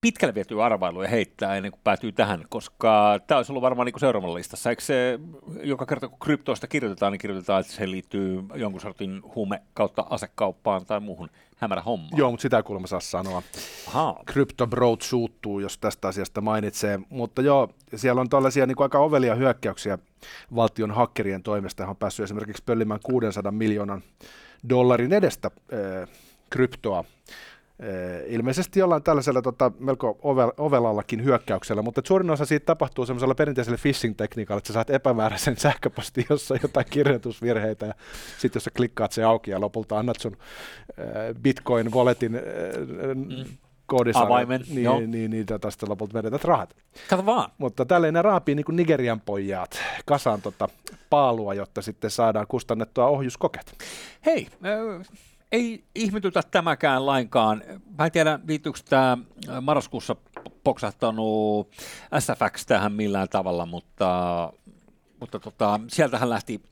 pitkälle 0.00 0.34
vietyä 0.34 0.64
arvailuja 0.64 1.08
heittää 1.08 1.56
ennen 1.56 1.72
kuin 1.72 1.80
päätyy 1.84 2.12
tähän, 2.12 2.44
koska 2.48 3.20
tämä 3.26 3.36
olisi 3.38 3.52
ollut 3.52 3.62
varmaan 3.62 3.86
niin 3.86 4.00
seuraavalla 4.00 4.34
listassa. 4.34 4.70
Eikö 4.70 4.82
se 4.82 5.20
joka 5.62 5.86
kerta 5.86 6.08
kun 6.08 6.18
kryptoista 6.18 6.66
kirjoitetaan, 6.66 7.12
niin 7.12 7.20
kirjoitetaan, 7.20 7.60
että 7.60 7.72
se 7.72 7.90
liittyy 7.90 8.44
jonkun 8.54 8.80
sortin 8.80 9.22
huume 9.34 9.62
kautta 9.74 10.06
asekauppaan 10.10 10.86
tai 10.86 11.00
muuhun 11.00 11.30
hämärä 11.56 11.82
homma. 11.82 12.08
Joo, 12.16 12.30
mutta 12.30 12.42
sitä 12.42 12.56
ei 12.56 12.62
kuulemma 12.62 12.86
saa 12.86 13.00
sanoa. 13.00 13.42
Aha. 13.88 14.22
Cryptobroad 14.26 15.00
suuttuu, 15.00 15.60
jos 15.60 15.78
tästä 15.78 16.08
asiasta 16.08 16.40
mainitsee. 16.40 17.00
Mutta 17.08 17.42
joo, 17.42 17.68
siellä 17.96 18.20
on 18.20 18.28
tällaisia 18.28 18.66
niin 18.66 18.76
kuin 18.76 18.84
aika 18.84 18.98
ovelia 18.98 19.34
hyökkäyksiä 19.34 19.98
valtion 20.54 20.90
hakkerien 20.90 21.42
toimesta, 21.42 21.82
johon 21.82 21.90
on 21.90 21.96
päässyt 21.96 22.24
esimerkiksi 22.24 22.62
pöllimään 22.66 23.00
600 23.02 23.52
miljoonan 23.52 24.02
dollarin 24.68 25.12
edestä 25.12 25.50
äh, 25.72 26.08
kryptoa 26.50 27.04
ilmeisesti 28.26 28.80
jollain 28.80 29.02
tällaisella 29.02 29.42
tota, 29.42 29.72
melko 29.78 30.18
ovel, 30.22 30.52
ovelallakin 30.56 31.24
hyökkäyksellä, 31.24 31.82
mutta 31.82 32.02
suurin 32.04 32.30
osa 32.30 32.44
siitä 32.44 32.66
tapahtuu 32.66 33.06
semmoisella 33.06 33.34
perinteisellä 33.34 33.78
phishing-tekniikalla, 33.82 34.58
että 34.58 34.68
sä 34.68 34.72
saat 34.72 34.90
epämääräisen 34.90 35.56
sähköpostin, 35.66 36.26
jossa 36.30 36.54
on 36.54 36.60
jotain 36.62 36.86
kirjoitusvirheitä, 36.90 37.86
ja 37.86 37.94
sitten 38.38 38.56
jos 38.56 38.64
sä 38.64 38.70
klikkaat 38.76 39.12
se 39.12 39.24
auki 39.24 39.50
ja 39.50 39.60
lopulta 39.60 39.98
annat 39.98 40.20
sun 40.20 40.36
äh, 41.00 41.06
Bitcoin-walletin 41.42 42.36
äh, 42.36 43.14
mm. 43.14 43.44
koodissa, 43.86 44.22
Avaimen, 44.22 44.64
niin, 44.68 44.84
joo. 44.84 44.98
niin, 44.98 45.10
niin, 45.10 45.30
niin 45.30 45.46
tota, 45.46 45.70
sitten 45.70 45.88
lopulta 45.88 46.14
menetät 46.14 46.44
rahat. 46.44 46.76
Kato 47.08 47.26
vaan. 47.26 47.50
Mutta 47.58 47.84
tälleen 47.84 48.14
ne 48.14 48.22
raapii 48.22 48.54
niin 48.54 48.64
kuin 48.64 48.76
Nigerian 48.76 49.20
pojat 49.20 49.80
kasaan 50.06 50.42
tota 50.42 50.68
paalua, 51.10 51.54
jotta 51.54 51.82
sitten 51.82 52.10
saadaan 52.10 52.46
kustannettua 52.46 53.06
ohjuskokeet. 53.06 53.74
Hei, 54.26 54.48
äh 54.64 55.06
ei 55.52 55.84
ihmetytä 55.94 56.42
tämäkään 56.50 57.06
lainkaan. 57.06 57.62
Mä 57.98 58.06
en 58.06 58.12
tiedä, 58.12 58.38
liittyykö 58.48 58.78
tämä 58.88 59.18
marraskuussa 59.60 60.16
poksahtanut 60.64 61.72
SFX 62.18 62.66
tähän 62.66 62.92
millään 62.92 63.28
tavalla, 63.28 63.66
mutta, 63.66 64.52
mutta 65.20 65.40
tota, 65.40 65.80
sieltähän 65.88 66.30
lähti 66.30 66.62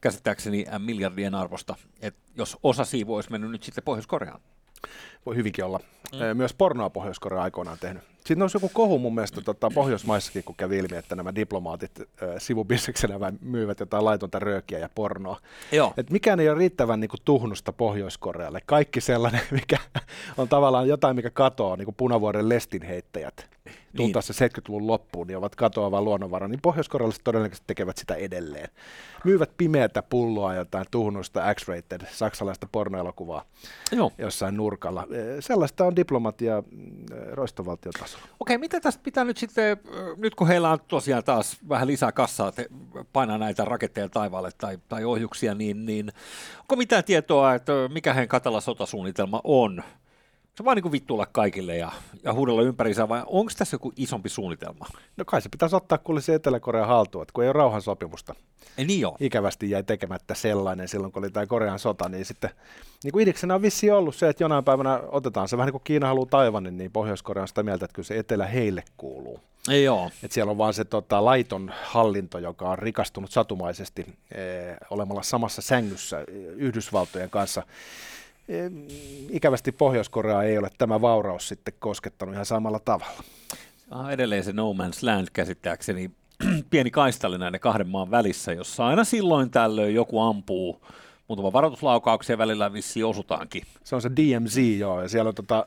käsittääkseni 0.00 0.66
miljardien 0.78 1.34
arvosta, 1.34 1.74
että 2.00 2.20
jos 2.36 2.58
osa 2.62 2.84
siivu 2.84 3.14
olisi 3.14 3.30
mennyt 3.30 3.50
nyt 3.50 3.62
sitten 3.62 3.84
Pohjois-Koreaan. 3.84 4.40
Voi 5.26 5.36
hyvinkin 5.36 5.64
olla. 5.64 5.80
Mm. 6.14 6.36
Myös 6.36 6.54
pornoa 6.54 6.90
Pohjois-Korea 6.90 7.42
aikoinaan 7.42 7.78
tehnyt. 7.80 8.02
Sitten 8.16 8.42
olisi 8.42 8.56
joku 8.56 8.70
kohu 8.72 8.98
mun 8.98 9.14
mielestä 9.14 9.40
tota, 9.40 9.70
Pohjoismaissakin, 9.74 10.44
kun 10.44 10.54
kävi 10.54 10.78
ilmi, 10.78 10.96
että 10.96 11.14
nämä 11.14 11.34
diplomaatit 11.34 12.00
äh, 12.00 12.06
sivubisneksenä 12.38 13.32
myyvät 13.40 13.80
jotain 13.80 14.04
laitonta 14.04 14.38
röökiä 14.38 14.78
ja 14.78 14.88
pornoa. 14.94 15.40
Joo. 15.72 15.94
Et 15.96 16.10
mikään 16.10 16.40
ei 16.40 16.48
ole 16.48 16.58
riittävän 16.58 17.00
niin 17.00 17.08
kuin, 17.08 17.20
tuhnusta 17.24 17.72
Pohjois-Korealle. 17.72 18.60
Kaikki 18.66 19.00
sellainen, 19.00 19.40
mikä 19.60 19.78
on 20.36 20.48
tavallaan 20.48 20.88
jotain, 20.88 21.16
mikä 21.16 21.30
katoaa, 21.30 21.76
niin 21.76 21.84
kuin 21.84 21.94
punavuoren 21.94 22.48
lestinheittäjät 22.48 23.48
tultaa 23.96 24.22
niin. 24.28 24.34
se 24.34 24.46
70-luvun 24.46 24.86
loppuun, 24.86 25.26
niin 25.26 25.36
ovat 25.36 25.56
katoava 25.56 26.02
luonnonvara, 26.02 26.48
niin 26.48 26.60
pohjoiskorealaiset 26.62 27.24
todennäköisesti 27.24 27.66
tekevät 27.66 27.96
sitä 27.96 28.14
edelleen. 28.14 28.68
Myyvät 29.24 29.50
pimeätä 29.56 30.02
pulloa 30.02 30.54
jotain 30.54 30.86
tuhnuista 30.90 31.54
X-rated 31.54 32.06
saksalaista 32.12 32.68
pornoelokuvaa 32.72 33.44
Joo. 33.92 34.12
jossain 34.18 34.56
nurkalla. 34.56 35.06
Sellaista 35.40 35.84
on 35.84 35.94
diplomatia 36.04 36.62
roistovaltion 37.32 37.92
tasolla. 37.98 38.24
Okei, 38.40 38.58
mitä 38.58 38.80
tästä 38.80 39.02
pitää 39.02 39.24
nyt 39.24 39.36
sitten, 39.36 39.76
nyt 40.16 40.34
kun 40.34 40.48
heillä 40.48 40.70
on 40.70 40.78
tosiaan 40.88 41.24
taas 41.24 41.56
vähän 41.68 41.86
lisää 41.88 42.12
kassaa 42.12 42.52
te, 42.52 42.66
painaa 43.12 43.38
näitä 43.38 43.64
raketteja 43.64 44.08
taivaalle 44.08 44.50
tai, 44.58 44.78
tai 44.88 45.04
ohjuksia, 45.04 45.54
niin, 45.54 45.86
niin 45.86 46.12
onko 46.60 46.76
mitään 46.76 47.04
tietoa, 47.04 47.54
että 47.54 47.72
mikä 47.92 48.12
heidän 48.12 48.28
katala 48.28 48.60
sotasuunnitelma 48.60 49.40
on? 49.44 49.82
Se 50.56 50.64
vaan 50.64 50.76
niin 50.76 50.92
vittuilla 50.92 51.26
kaikille 51.26 51.76
ja, 51.76 51.92
ja 52.24 52.32
huudella 52.32 52.62
ympäriinsä, 52.62 53.08
vai 53.08 53.22
onko 53.26 53.52
tässä 53.58 53.74
joku 53.74 53.92
isompi 53.96 54.28
suunnitelma? 54.28 54.86
No 55.16 55.24
kai 55.24 55.42
se 55.42 55.48
pitäisi 55.48 55.76
ottaa 55.76 55.98
kuule 55.98 56.20
se 56.20 56.34
Etelä-Korean 56.34 56.88
haltuun, 56.88 57.22
että 57.22 57.32
kun 57.32 57.44
ei 57.44 57.48
ole 57.48 57.52
rauhansopimusta. 57.52 58.34
Ei 58.78 58.84
niin 58.84 59.00
joo. 59.00 59.16
Ikävästi 59.20 59.70
jäi 59.70 59.82
tekemättä 59.82 60.34
sellainen 60.34 60.88
silloin, 60.88 61.12
kun 61.12 61.22
oli 61.24 61.30
tämä 61.30 61.46
Korean 61.46 61.78
sota, 61.78 62.08
niin 62.08 62.24
sitten 62.24 62.50
niin 63.04 63.12
kuin 63.12 63.22
idiksenä 63.22 63.54
on 63.54 63.62
vissi 63.62 63.90
ollut 63.90 64.16
se, 64.16 64.28
että 64.28 64.44
jonain 64.44 64.64
päivänä 64.64 65.00
otetaan 65.08 65.48
se 65.48 65.56
vähän 65.56 65.66
niin 65.66 65.72
kuin 65.72 65.84
Kiina 65.84 66.06
haluaa 66.06 66.26
Taivanin, 66.30 66.78
niin 66.78 66.92
Pohjois-Korea 66.92 67.42
on 67.42 67.48
sitä 67.48 67.62
mieltä, 67.62 67.84
että 67.84 67.94
kyllä 67.94 68.06
se 68.06 68.18
Etelä 68.18 68.46
heille 68.46 68.84
kuuluu. 68.96 69.40
Ei 69.68 69.84
joo. 69.84 70.10
Et 70.22 70.32
siellä 70.32 70.50
on 70.50 70.58
vaan 70.58 70.74
se 70.74 70.84
tota, 70.84 71.24
laiton 71.24 71.72
hallinto, 71.84 72.38
joka 72.38 72.70
on 72.70 72.78
rikastunut 72.78 73.30
satumaisesti 73.30 74.06
ee, 74.34 74.76
olemalla 74.90 75.22
samassa 75.22 75.62
sängyssä 75.62 76.24
Yhdysvaltojen 76.56 77.30
kanssa 77.30 77.62
ikävästi 79.30 79.72
Pohjois-Korea 79.72 80.42
ei 80.42 80.58
ole 80.58 80.70
tämä 80.78 81.00
vauraus 81.00 81.48
sitten 81.48 81.74
koskettanut 81.78 82.34
ihan 82.34 82.46
samalla 82.46 82.78
tavalla. 82.78 83.24
Ah, 83.90 84.10
edelleen 84.10 84.44
se 84.44 84.52
No 84.52 84.72
Man's 84.72 84.98
Land 85.02 85.28
käsittääkseni 85.32 86.10
pieni 86.70 86.90
kaistalle 86.90 87.38
näiden 87.38 87.60
kahden 87.60 87.88
maan 87.88 88.10
välissä, 88.10 88.52
jossa 88.52 88.86
aina 88.86 89.04
silloin 89.04 89.50
tällöin 89.50 89.94
joku 89.94 90.20
ampuu 90.20 90.86
muutama 91.28 91.52
varoituslaukauksia 91.52 92.38
välillä 92.38 92.72
vissiin 92.72 93.06
osutaankin. 93.06 93.62
Se 93.84 93.94
on 93.94 94.02
se 94.02 94.10
DMZ, 94.10 94.56
joo, 94.78 95.02
ja 95.02 95.08
siellä 95.08 95.28
on 95.28 95.34
tota, 95.34 95.66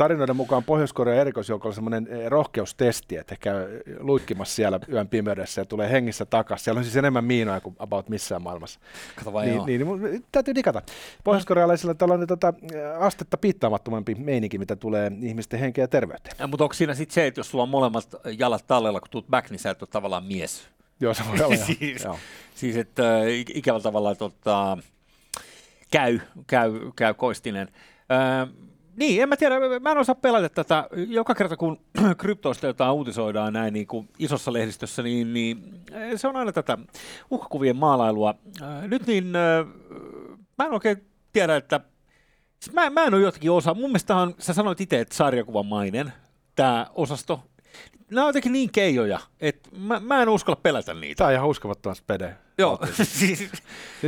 tarinoiden 0.00 0.36
mukaan 0.36 0.64
Pohjois-Korean 0.64 1.18
erikoisjoukolla 1.18 1.74
semmoinen 1.74 2.08
eh, 2.10 2.26
rohkeustesti, 2.26 3.16
että 3.16 3.36
käy 3.40 3.80
luikkimassa 3.98 4.54
siellä 4.54 4.80
yön 4.92 5.08
pimeydessä 5.08 5.60
ja 5.60 5.64
tulee 5.64 5.90
hengissä 5.90 6.26
takaisin. 6.26 6.64
Siellä 6.64 6.78
on 6.78 6.84
siis 6.84 6.96
enemmän 6.96 7.24
miinoja 7.24 7.60
kuin 7.60 7.76
about 7.78 8.08
missään 8.08 8.42
maailmassa. 8.42 8.80
Kato 9.16 9.32
vai 9.32 9.46
niin, 9.46 9.56
joo. 9.56 9.66
niin, 9.66 10.02
niin, 10.02 10.24
täytyy 10.32 10.54
digata. 10.54 10.82
Pohjois-korealaisilla 11.24 11.94
tällainen 11.94 12.28
tota, 12.28 12.54
astetta 12.98 13.36
piittaamattomampi 13.36 14.14
meininki, 14.14 14.58
mitä 14.58 14.76
tulee 14.76 15.12
ihmisten 15.22 15.60
henkeä 15.60 15.84
ja 15.84 15.88
terveyteen. 15.88 16.36
Ja, 16.38 16.46
mutta 16.46 16.64
onko 16.64 16.74
siinä 16.74 16.94
sitten 16.94 17.14
se, 17.14 17.26
että 17.26 17.40
jos 17.40 17.50
sulla 17.50 17.62
on 17.62 17.68
molemmat 17.68 18.08
jalat 18.38 18.66
tallella, 18.66 19.00
kun 19.00 19.10
tuut 19.10 19.28
back, 19.30 19.50
niin 19.50 19.58
sä 19.58 19.70
et 19.70 19.82
ole 19.82 19.88
tavallaan 19.92 20.24
mies? 20.24 20.68
Joo, 21.00 21.14
se 21.14 21.22
voi 21.28 21.46
olla. 21.46 21.56
siis, 21.66 22.06
siis, 22.54 22.76
että 22.76 23.16
äh, 23.18 23.24
ikävällä 23.54 23.82
tavalla 23.82 24.14
tota, 24.14 24.78
käy, 25.90 26.20
käy, 26.46 26.72
käy 26.96 27.14
koistinen. 27.14 27.68
Äh, 28.12 28.48
niin, 29.00 29.22
en 29.22 29.28
mä 29.28 29.36
tiedä, 29.36 29.54
mä 29.80 29.90
en 29.90 29.98
osaa 29.98 30.14
pelata 30.14 30.48
tätä. 30.48 30.88
Joka 31.08 31.34
kerta 31.34 31.56
kun 31.56 31.80
kryptoista 32.18 32.66
jotain 32.66 32.92
uutisoidaan 32.92 33.52
näin 33.52 33.74
niin 33.74 33.86
kuin 33.86 34.08
isossa 34.18 34.52
lehdistössä, 34.52 35.02
niin, 35.02 35.32
niin 35.34 35.82
eh, 35.92 36.12
se 36.16 36.28
on 36.28 36.36
aina 36.36 36.52
tätä 36.52 36.78
uhkakuvien 37.30 37.76
maalailua. 37.76 38.34
Äh, 38.62 38.88
nyt 38.88 39.06
niin, 39.06 39.36
äh, 39.36 39.66
mä 40.58 40.64
en 40.64 40.72
oikein 40.72 41.06
tiedä, 41.32 41.56
että 41.56 41.80
siis 42.60 42.74
mä, 42.74 42.90
mä 42.90 43.04
en 43.04 43.14
ole 43.14 43.22
jotenkin 43.22 43.50
osa. 43.50 43.74
Mun 43.74 43.90
mielestä 43.90 44.16
on, 44.16 44.34
sä 44.38 44.54
sanoit 44.54 44.80
itse, 44.80 45.00
että 45.00 45.14
sarjakuvamainen 45.14 46.12
tämä 46.54 46.86
osasto. 46.94 47.42
Nämä 48.10 48.24
on 48.24 48.28
jotenkin 48.28 48.52
niin 48.52 48.72
keijoja, 48.72 49.20
että 49.40 49.70
mä, 49.76 50.00
mä 50.00 50.22
en 50.22 50.28
uskalla 50.28 50.60
pelätä 50.62 50.94
niitä. 50.94 51.18
Tämä 51.18 51.28
on 51.28 51.34
ihan 51.34 51.48
uskomattoman 51.48 51.96
spede. 51.96 52.36
Joo. 52.58 52.78
siis, 53.02 53.50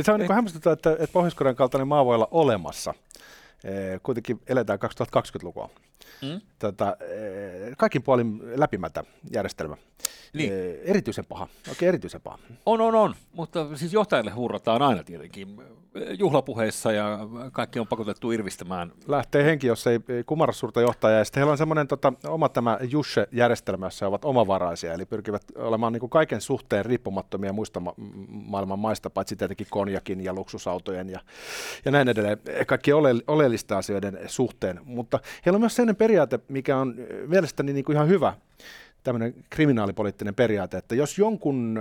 se 0.01 0.11
on 0.11 0.19
niin 0.19 0.33
hämmästyttävää, 0.33 0.73
että, 0.73 0.91
että 0.91 1.13
Pohjois-Korean 1.13 1.55
kaltainen 1.55 1.87
maa 1.87 2.05
voi 2.05 2.15
olla 2.15 2.27
olemassa– 2.31 2.93
kuitenkin 4.03 4.39
eletään 4.47 4.79
2020-lukua. 4.79 5.69
Mm? 6.23 6.41
Tota, 6.59 6.97
kaikin 7.77 8.03
puolin 8.03 8.41
läpimätä 8.55 9.03
järjestelmä. 9.31 9.77
Niin. 10.33 10.53
Erityisen 10.83 11.25
paha, 11.25 11.47
oikein 11.69 11.89
erityisen 11.89 12.21
paha. 12.21 12.39
On, 12.65 12.81
on, 12.81 12.95
on, 12.95 13.15
mutta 13.33 13.77
siis 13.77 13.93
johtajille 13.93 14.31
hurrataan 14.31 14.81
aina 14.81 15.03
tietenkin 15.03 15.57
juhlapuheissa 16.19 16.91
ja 16.91 17.19
kaikki 17.51 17.79
on 17.79 17.87
pakotettu 17.87 18.31
irvistämään. 18.31 18.91
Lähtee 19.07 19.43
henki, 19.43 19.67
jos 19.67 19.87
ei 19.87 19.99
kumara 20.25 20.53
suurta 20.53 20.81
johtajaa. 20.81 21.17
Ja 21.17 21.25
sitten 21.25 21.41
heillä 21.41 21.51
on 21.51 21.57
semmoinen 21.57 21.87
tota, 21.87 22.13
oma 22.27 22.49
tämä 22.49 22.79
Jusche-järjestelmä, 22.81 23.85
jossa 23.85 24.07
ovat 24.07 24.25
omavaraisia, 24.25 24.93
eli 24.93 25.05
pyrkivät 25.05 25.43
olemaan 25.55 25.93
niin 25.93 25.99
kuin 25.99 26.09
kaiken 26.09 26.41
suhteen 26.41 26.85
riippumattomia 26.85 27.53
muista 27.53 27.79
ma- 27.79 27.93
maailman 28.29 28.79
maista, 28.79 29.09
paitsi 29.09 29.35
tietenkin 29.35 29.67
konjakin 29.69 30.23
ja 30.23 30.33
luksusautojen 30.33 31.09
ja, 31.09 31.19
ja 31.85 31.91
näin 31.91 32.09
edelleen, 32.09 32.37
kaikki 32.67 32.93
ole, 32.93 33.15
oleellista 33.27 33.77
asioiden 33.77 34.19
suhteen. 34.27 34.79
Mutta 34.83 35.19
heillä 35.45 35.57
on 35.57 35.61
myös 35.61 35.75
sellainen 35.75 35.95
periaate, 36.13 36.39
mikä 36.49 36.77
on 36.77 36.95
mielestäni 37.27 37.73
niin 37.73 37.85
kuin 37.85 37.95
ihan 37.95 38.07
hyvä, 38.07 38.33
tämmöinen 39.03 39.35
kriminaalipoliittinen 39.49 40.35
periaate, 40.35 40.77
että 40.77 40.95
jos 40.95 41.17
jonkun 41.17 41.79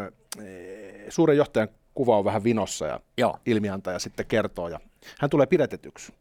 suuren 1.09 1.37
johtajan 1.37 1.68
kuva 1.95 2.18
on 2.18 2.25
vähän 2.25 2.45
vinossa 2.45 2.87
ja 2.87 3.01
Joo. 3.18 3.38
ilmiantaja 3.47 3.99
sitten 3.99 4.27
kertoo 4.27 4.68
ja 4.68 4.81
hän 5.18 5.31
tulee 5.31 5.47
pidetetyksi, 5.47 6.12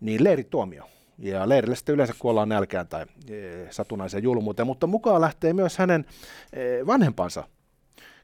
niin 0.00 0.24
leirituomio. 0.24 0.84
Ja 1.18 1.48
leirille 1.48 1.76
sitten 1.76 1.94
yleensä 1.94 2.14
kuollaan 2.18 2.48
nälkään 2.48 2.88
tai 2.88 3.06
e, 3.30 3.36
satunnaiseen 3.70 4.22
julmuuteen, 4.22 4.66
mutta 4.66 4.86
mukaan 4.86 5.20
lähtee 5.20 5.52
myös 5.52 5.78
hänen 5.78 6.04
e, 6.52 6.86
vanhempansa, 6.86 7.44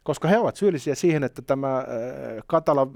koska 0.09 0.29
he 0.29 0.39
ovat 0.39 0.57
syyllisiä 0.57 0.95
siihen, 0.95 1.25
että 1.25 1.43
tämä 1.43 1.81
e, 1.81 2.41
katala 2.47 2.87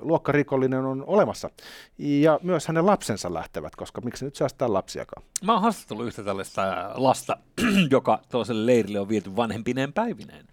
luokkarikollinen 0.00 0.84
on 0.84 1.04
olemassa. 1.06 1.50
Ja 1.98 2.40
myös 2.42 2.66
hänen 2.66 2.86
lapsensa 2.86 3.34
lähtevät, 3.34 3.76
koska 3.76 4.00
miksi 4.00 4.24
nyt 4.24 4.36
säästää 4.36 4.72
lapsiakaan? 4.72 5.22
Mä 5.44 5.52
oon 5.52 5.62
haastatellut 5.62 6.06
yhtä 6.06 6.22
tällaista 6.22 6.90
lasta, 6.94 7.36
joka 7.90 8.20
toiselle 8.28 8.66
leirille 8.66 9.00
on 9.00 9.08
viety 9.08 9.36
vanhempineen 9.36 9.92
päivineen 9.92 10.46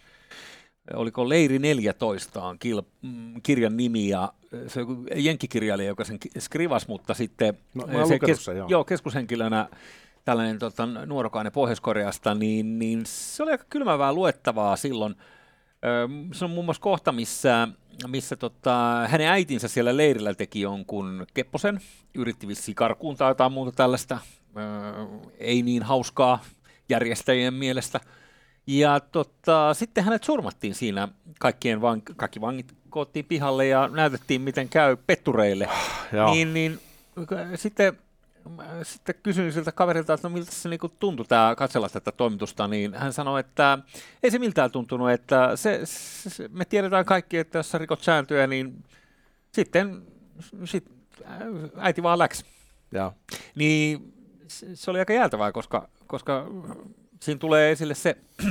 oliko 0.93 1.29
Leiri 1.29 1.59
14 1.59 2.43
on 2.43 2.59
kil, 2.59 2.81
mm, 3.01 3.41
kirjan 3.43 3.77
nimi 3.77 4.09
ja 4.09 4.33
se 4.67 4.81
on 4.81 5.07
jenkkikirjailija, 5.15 5.87
joka 5.87 6.03
sen 6.03 6.17
skrivas, 6.39 6.87
mutta 6.87 7.13
sitten 7.13 7.57
no, 7.73 8.05
se 8.07 8.19
kes, 8.19 8.47
joo. 8.47 8.67
Joo, 8.69 8.83
keskushenkilönä 8.83 9.69
tällainen 10.27 10.59
tota, 10.59 10.85
nuorokainen 10.85 11.51
Pohjois-Koreasta, 11.51 12.35
niin, 12.35 12.79
niin 12.79 13.01
se 13.05 13.43
oli 13.43 13.51
aika 13.51 13.65
kylmävää 13.69 14.13
luettavaa 14.13 14.75
silloin. 14.75 15.15
Se 16.33 16.45
on 16.45 16.51
muun 16.51 16.65
muassa 16.65 16.81
kohta, 16.81 17.11
missä, 17.11 17.67
missä 18.07 18.35
tota, 18.35 19.07
hänen 19.07 19.27
äitinsä 19.27 19.67
siellä 19.67 19.97
leirillä 19.97 20.33
teki 20.33 20.61
jonkun 20.61 21.25
kepposen, 21.33 21.79
yritti 22.15 22.47
vissiin 22.47 22.75
karkuun 22.75 23.15
tai 23.15 23.31
jotain 23.31 23.51
muuta 23.51 23.71
tällaista, 23.71 24.19
ei 25.39 25.61
niin 25.61 25.83
hauskaa 25.83 26.39
järjestäjien 26.89 27.53
mielestä– 27.53 27.99
ja 28.67 28.99
tota, 28.99 29.73
sitten 29.73 30.03
hänet 30.03 30.23
surmattiin 30.23 30.75
siinä, 30.75 31.07
kaikkien 31.39 31.81
van, 31.81 32.01
kaikki 32.01 32.41
vangit 32.41 32.73
koottiin 32.89 33.25
pihalle 33.25 33.67
ja 33.67 33.87
näytettiin, 33.87 34.41
miten 34.41 34.69
käy 34.69 34.97
pettureille. 35.07 35.69
niin, 36.31 36.53
niin 36.53 36.79
sitten 37.55 37.97
sitten 38.83 39.15
kysyin 39.23 39.53
siltä 39.53 39.71
kaverilta, 39.71 40.13
että 40.13 40.29
no 40.29 40.33
miltä 40.33 40.51
se 40.51 40.69
niinku 40.69 40.89
tuntui 40.89 41.25
tämä 41.25 41.55
katsella 41.57 41.89
tätä 41.89 42.11
toimitusta, 42.11 42.67
niin 42.67 42.93
hän 42.93 43.13
sanoi, 43.13 43.39
että 43.39 43.79
ei 44.23 44.31
se 44.31 44.39
miltään 44.39 44.71
tuntunut, 44.71 45.11
että 45.11 45.55
se, 45.55 45.81
se, 45.83 46.47
me 46.47 46.65
tiedetään 46.65 47.05
kaikki, 47.05 47.37
että 47.37 47.59
jos 47.59 47.71
sä 47.71 47.77
rikot 47.77 48.01
sääntöjä, 48.01 48.47
niin 48.47 48.83
sitten 49.51 50.01
sit, 50.65 50.85
äiti 51.77 52.03
vaan 52.03 52.19
läks. 52.19 52.45
Ja. 52.91 53.13
Niin 53.55 54.13
se 54.47 54.91
oli 54.91 54.99
aika 54.99 55.13
jäätävää, 55.13 55.51
koska, 55.51 55.89
koska 56.07 56.47
siinä 57.21 57.39
tulee 57.39 57.71
esille 57.71 57.95
se 57.95 58.17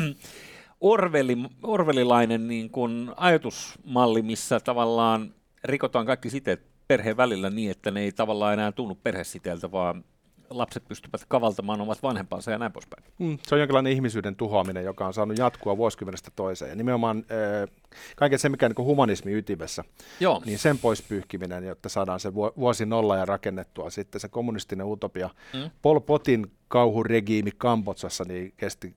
Orwelli, 0.80 1.36
orvelilainen 1.62 2.48
niin 2.48 2.70
kuin 2.70 3.12
ajatusmalli, 3.16 4.22
missä 4.22 4.60
tavallaan 4.60 5.34
rikotaan 5.64 6.06
kaikki 6.06 6.30
siteet 6.30 6.75
perheen 6.88 7.16
välillä 7.16 7.50
niin, 7.50 7.70
että 7.70 7.90
ne 7.90 8.00
ei 8.00 8.12
tavallaan 8.12 8.52
enää 8.52 8.72
tunnu 8.72 8.94
perhesiteeltä, 8.94 9.72
vaan 9.72 10.04
lapset 10.50 10.88
pystyvät 10.88 11.24
kavaltamaan 11.28 11.80
omat 11.80 12.02
vanhempansa 12.02 12.50
ja 12.50 12.58
näin 12.58 12.72
poispäin. 12.72 13.04
Mm, 13.18 13.38
se 13.42 13.54
on 13.54 13.60
jonkinlainen 13.60 13.92
ihmisyyden 13.92 14.36
tuhoaminen, 14.36 14.84
joka 14.84 15.06
on 15.06 15.14
saanut 15.14 15.38
jatkua 15.38 15.76
vuosikymmenestä 15.76 16.30
toiseen. 16.36 16.68
Ja 16.68 16.76
nimenomaan 16.76 17.18
äh, 17.18 17.76
kaiken 18.16 18.38
se, 18.38 18.48
mikä 18.48 18.66
on 18.66 18.72
niin 18.76 18.86
humanismi 18.86 19.32
ytimessä, 19.32 19.84
Joo. 20.20 20.42
niin 20.44 20.58
sen 20.58 20.78
pois 20.78 21.02
pyyhkiminen, 21.02 21.64
jotta 21.64 21.88
saadaan 21.88 22.20
se 22.20 22.34
vuosi 22.34 22.86
nolla 22.86 23.16
ja 23.16 23.24
rakennettua 23.24 23.90
sitten 23.90 24.20
se 24.20 24.28
kommunistinen 24.28 24.86
utopia. 24.86 25.30
Mm. 25.54 25.70
Pol 25.82 26.00
Potin 26.00 26.46
kauhuregiimi 26.68 27.50
Kambotsassa, 27.58 28.24
niin 28.24 28.52
kesti, 28.56 28.94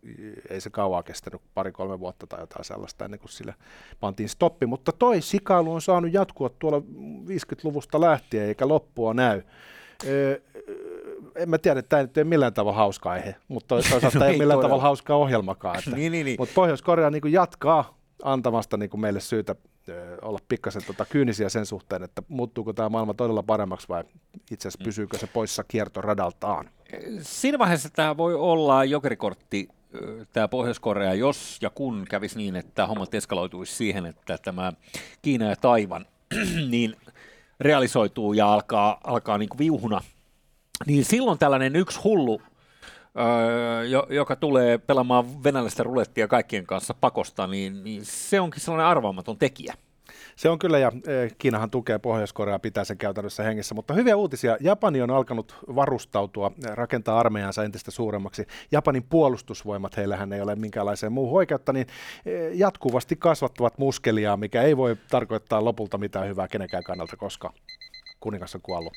ei 0.50 0.62
se 0.62 0.70
kauaa 0.70 1.04
kestänyt, 1.04 1.42
pari-kolme 1.54 2.00
vuotta 2.00 2.28
tai 2.28 2.40
jotain 2.40 2.66
sellaista, 2.66 3.06
ennen 3.06 3.20
kuin 3.20 3.30
sille 3.30 3.56
pantiin 4.00 4.30
stoppi. 4.30 4.66
Mutta 4.66 4.92
toi 4.92 5.22
sikailu 5.22 5.74
on 5.74 5.82
saanut 5.82 6.14
jatkua 6.14 6.50
tuolla 6.50 6.80
50-luvusta 7.28 8.02
lähtien, 8.02 8.46
eikä 8.46 8.68
loppua 8.68 9.14
näy 9.14 9.42
en 11.40 11.50
mä 11.50 11.58
tiedä, 11.58 11.80
että 11.80 11.90
tämä 11.90 12.02
ei 12.02 12.22
ole 12.22 12.24
millään 12.24 12.54
tavalla 12.54 12.78
hauska 12.78 13.12
aihe, 13.12 13.36
mutta 13.48 13.68
toisaalta 13.68 14.10
no 14.20 14.26
ei, 14.26 14.32
ei 14.32 14.40
millään 14.40 14.60
tavalla 14.60 14.84
hauska 14.84 15.16
ohjelmakaan. 15.16 15.80
Että, 15.80 15.92
niin, 15.96 16.12
niin, 16.12 16.26
niin. 16.26 16.36
Mutta 16.40 16.54
Pohjois-Korea 16.54 17.10
niin 17.10 17.32
jatkaa 17.32 17.98
antamasta 18.24 18.78
niin 18.78 18.90
kuin 18.90 19.02
meille 19.02 19.20
syytä 19.20 19.56
olla 20.22 20.40
pikkasen 20.48 20.82
tota 20.88 21.06
kyynisiä 21.06 21.50
sen 21.50 21.66
suhteen, 21.66 22.04
että 22.04 22.24
muuttuuko 22.28 22.74
tämä 22.74 22.90
maailma 22.90 23.14
todella 23.14 23.44
paremmaksi 23.44 23.88
vai 23.88 24.04
itse 24.52 24.68
asiassa 24.68 24.84
pysyykö 24.84 25.18
se 25.18 25.28
poissa 25.28 25.64
kiertoradaltaan? 25.64 26.70
Siinä 27.22 27.60
vaiheessa 27.60 27.90
tämä 27.90 28.18
voi 28.18 28.36
olla 28.36 28.86
jokerikortti 28.86 29.68
tämä 30.34 30.48
Pohjois-Korea, 30.48 31.14
jos 31.14 31.58
ja 31.62 31.70
kun 31.70 32.06
kävisi 32.10 32.38
niin, 32.38 32.56
että 32.56 32.88
hommat 32.88 33.14
eskaloituisi 33.14 33.76
siihen, 33.76 34.06
että 34.06 34.38
tämä 34.38 34.74
Kiina 35.22 35.46
ja 35.46 35.56
Taivan 35.56 36.06
niin 36.72 36.96
realisoituu 37.60 38.34
ja 38.34 38.54
alkaa, 38.54 39.00
alkaa 39.04 39.38
niin 39.38 39.50
kuin 39.50 39.60
viuhuna 39.60 40.02
niin 40.88 41.06
silloin 41.06 41.40
tällainen 41.40 41.76
yksi 41.76 42.00
hullu, 42.04 42.42
öö, 43.20 43.84
joka 44.10 44.36
tulee 44.36 44.78
pelaamaan 44.78 45.44
venäläistä 45.44 45.84
rulettia 45.84 46.28
kaikkien 46.28 46.66
kanssa 46.66 46.94
pakosta, 46.94 47.48
niin, 47.48 47.84
niin 47.84 48.02
se 48.06 48.40
onkin 48.40 48.62
sellainen 48.62 48.88
arvaamaton 48.88 49.38
tekijä. 49.38 49.74
Se 50.36 50.50
on 50.50 50.60
kyllä, 50.60 50.80
ja 50.80 50.92
e, 51.08 51.30
Kiinahan 51.38 51.70
tukee 51.70 52.00
Pohjois-Korea, 52.00 52.60
pitää 52.60 52.84
sen 52.84 52.98
käytännössä 52.98 53.44
hengissä, 53.44 53.76
mutta 53.76 53.94
hyviä 53.94 54.16
uutisia. 54.16 54.58
Japani 54.60 55.02
on 55.02 55.12
alkanut 55.12 55.56
varustautua, 55.76 56.52
rakentaa 56.66 57.20
armeijansa 57.20 57.64
entistä 57.64 57.92
suuremmaksi. 57.92 58.48
Japanin 58.72 59.04
puolustusvoimat, 59.04 59.98
heillähän 59.98 60.34
ei 60.34 60.42
ole 60.42 60.56
minkäänlaiseen 60.56 61.12
muuhun 61.12 61.38
oikeutta, 61.38 61.74
niin 61.74 61.88
e, 62.26 62.50
jatkuvasti 62.50 63.16
kasvattavat 63.16 63.78
muskeliaa, 63.78 64.38
mikä 64.38 64.62
ei 64.62 64.78
voi 64.78 64.98
tarkoittaa 65.10 65.66
lopulta 65.66 65.98
mitään 65.98 66.28
hyvää 66.28 66.48
kenenkään 66.48 66.84
kannalta, 66.84 67.18
koska 67.18 67.54
kuningas 68.20 68.56
on 68.56 68.62
kuollut. 68.62 68.94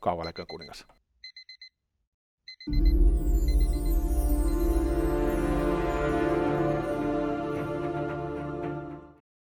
Kauan 0.00 0.32
kuningas. 0.48 0.86
Música 2.66 3.23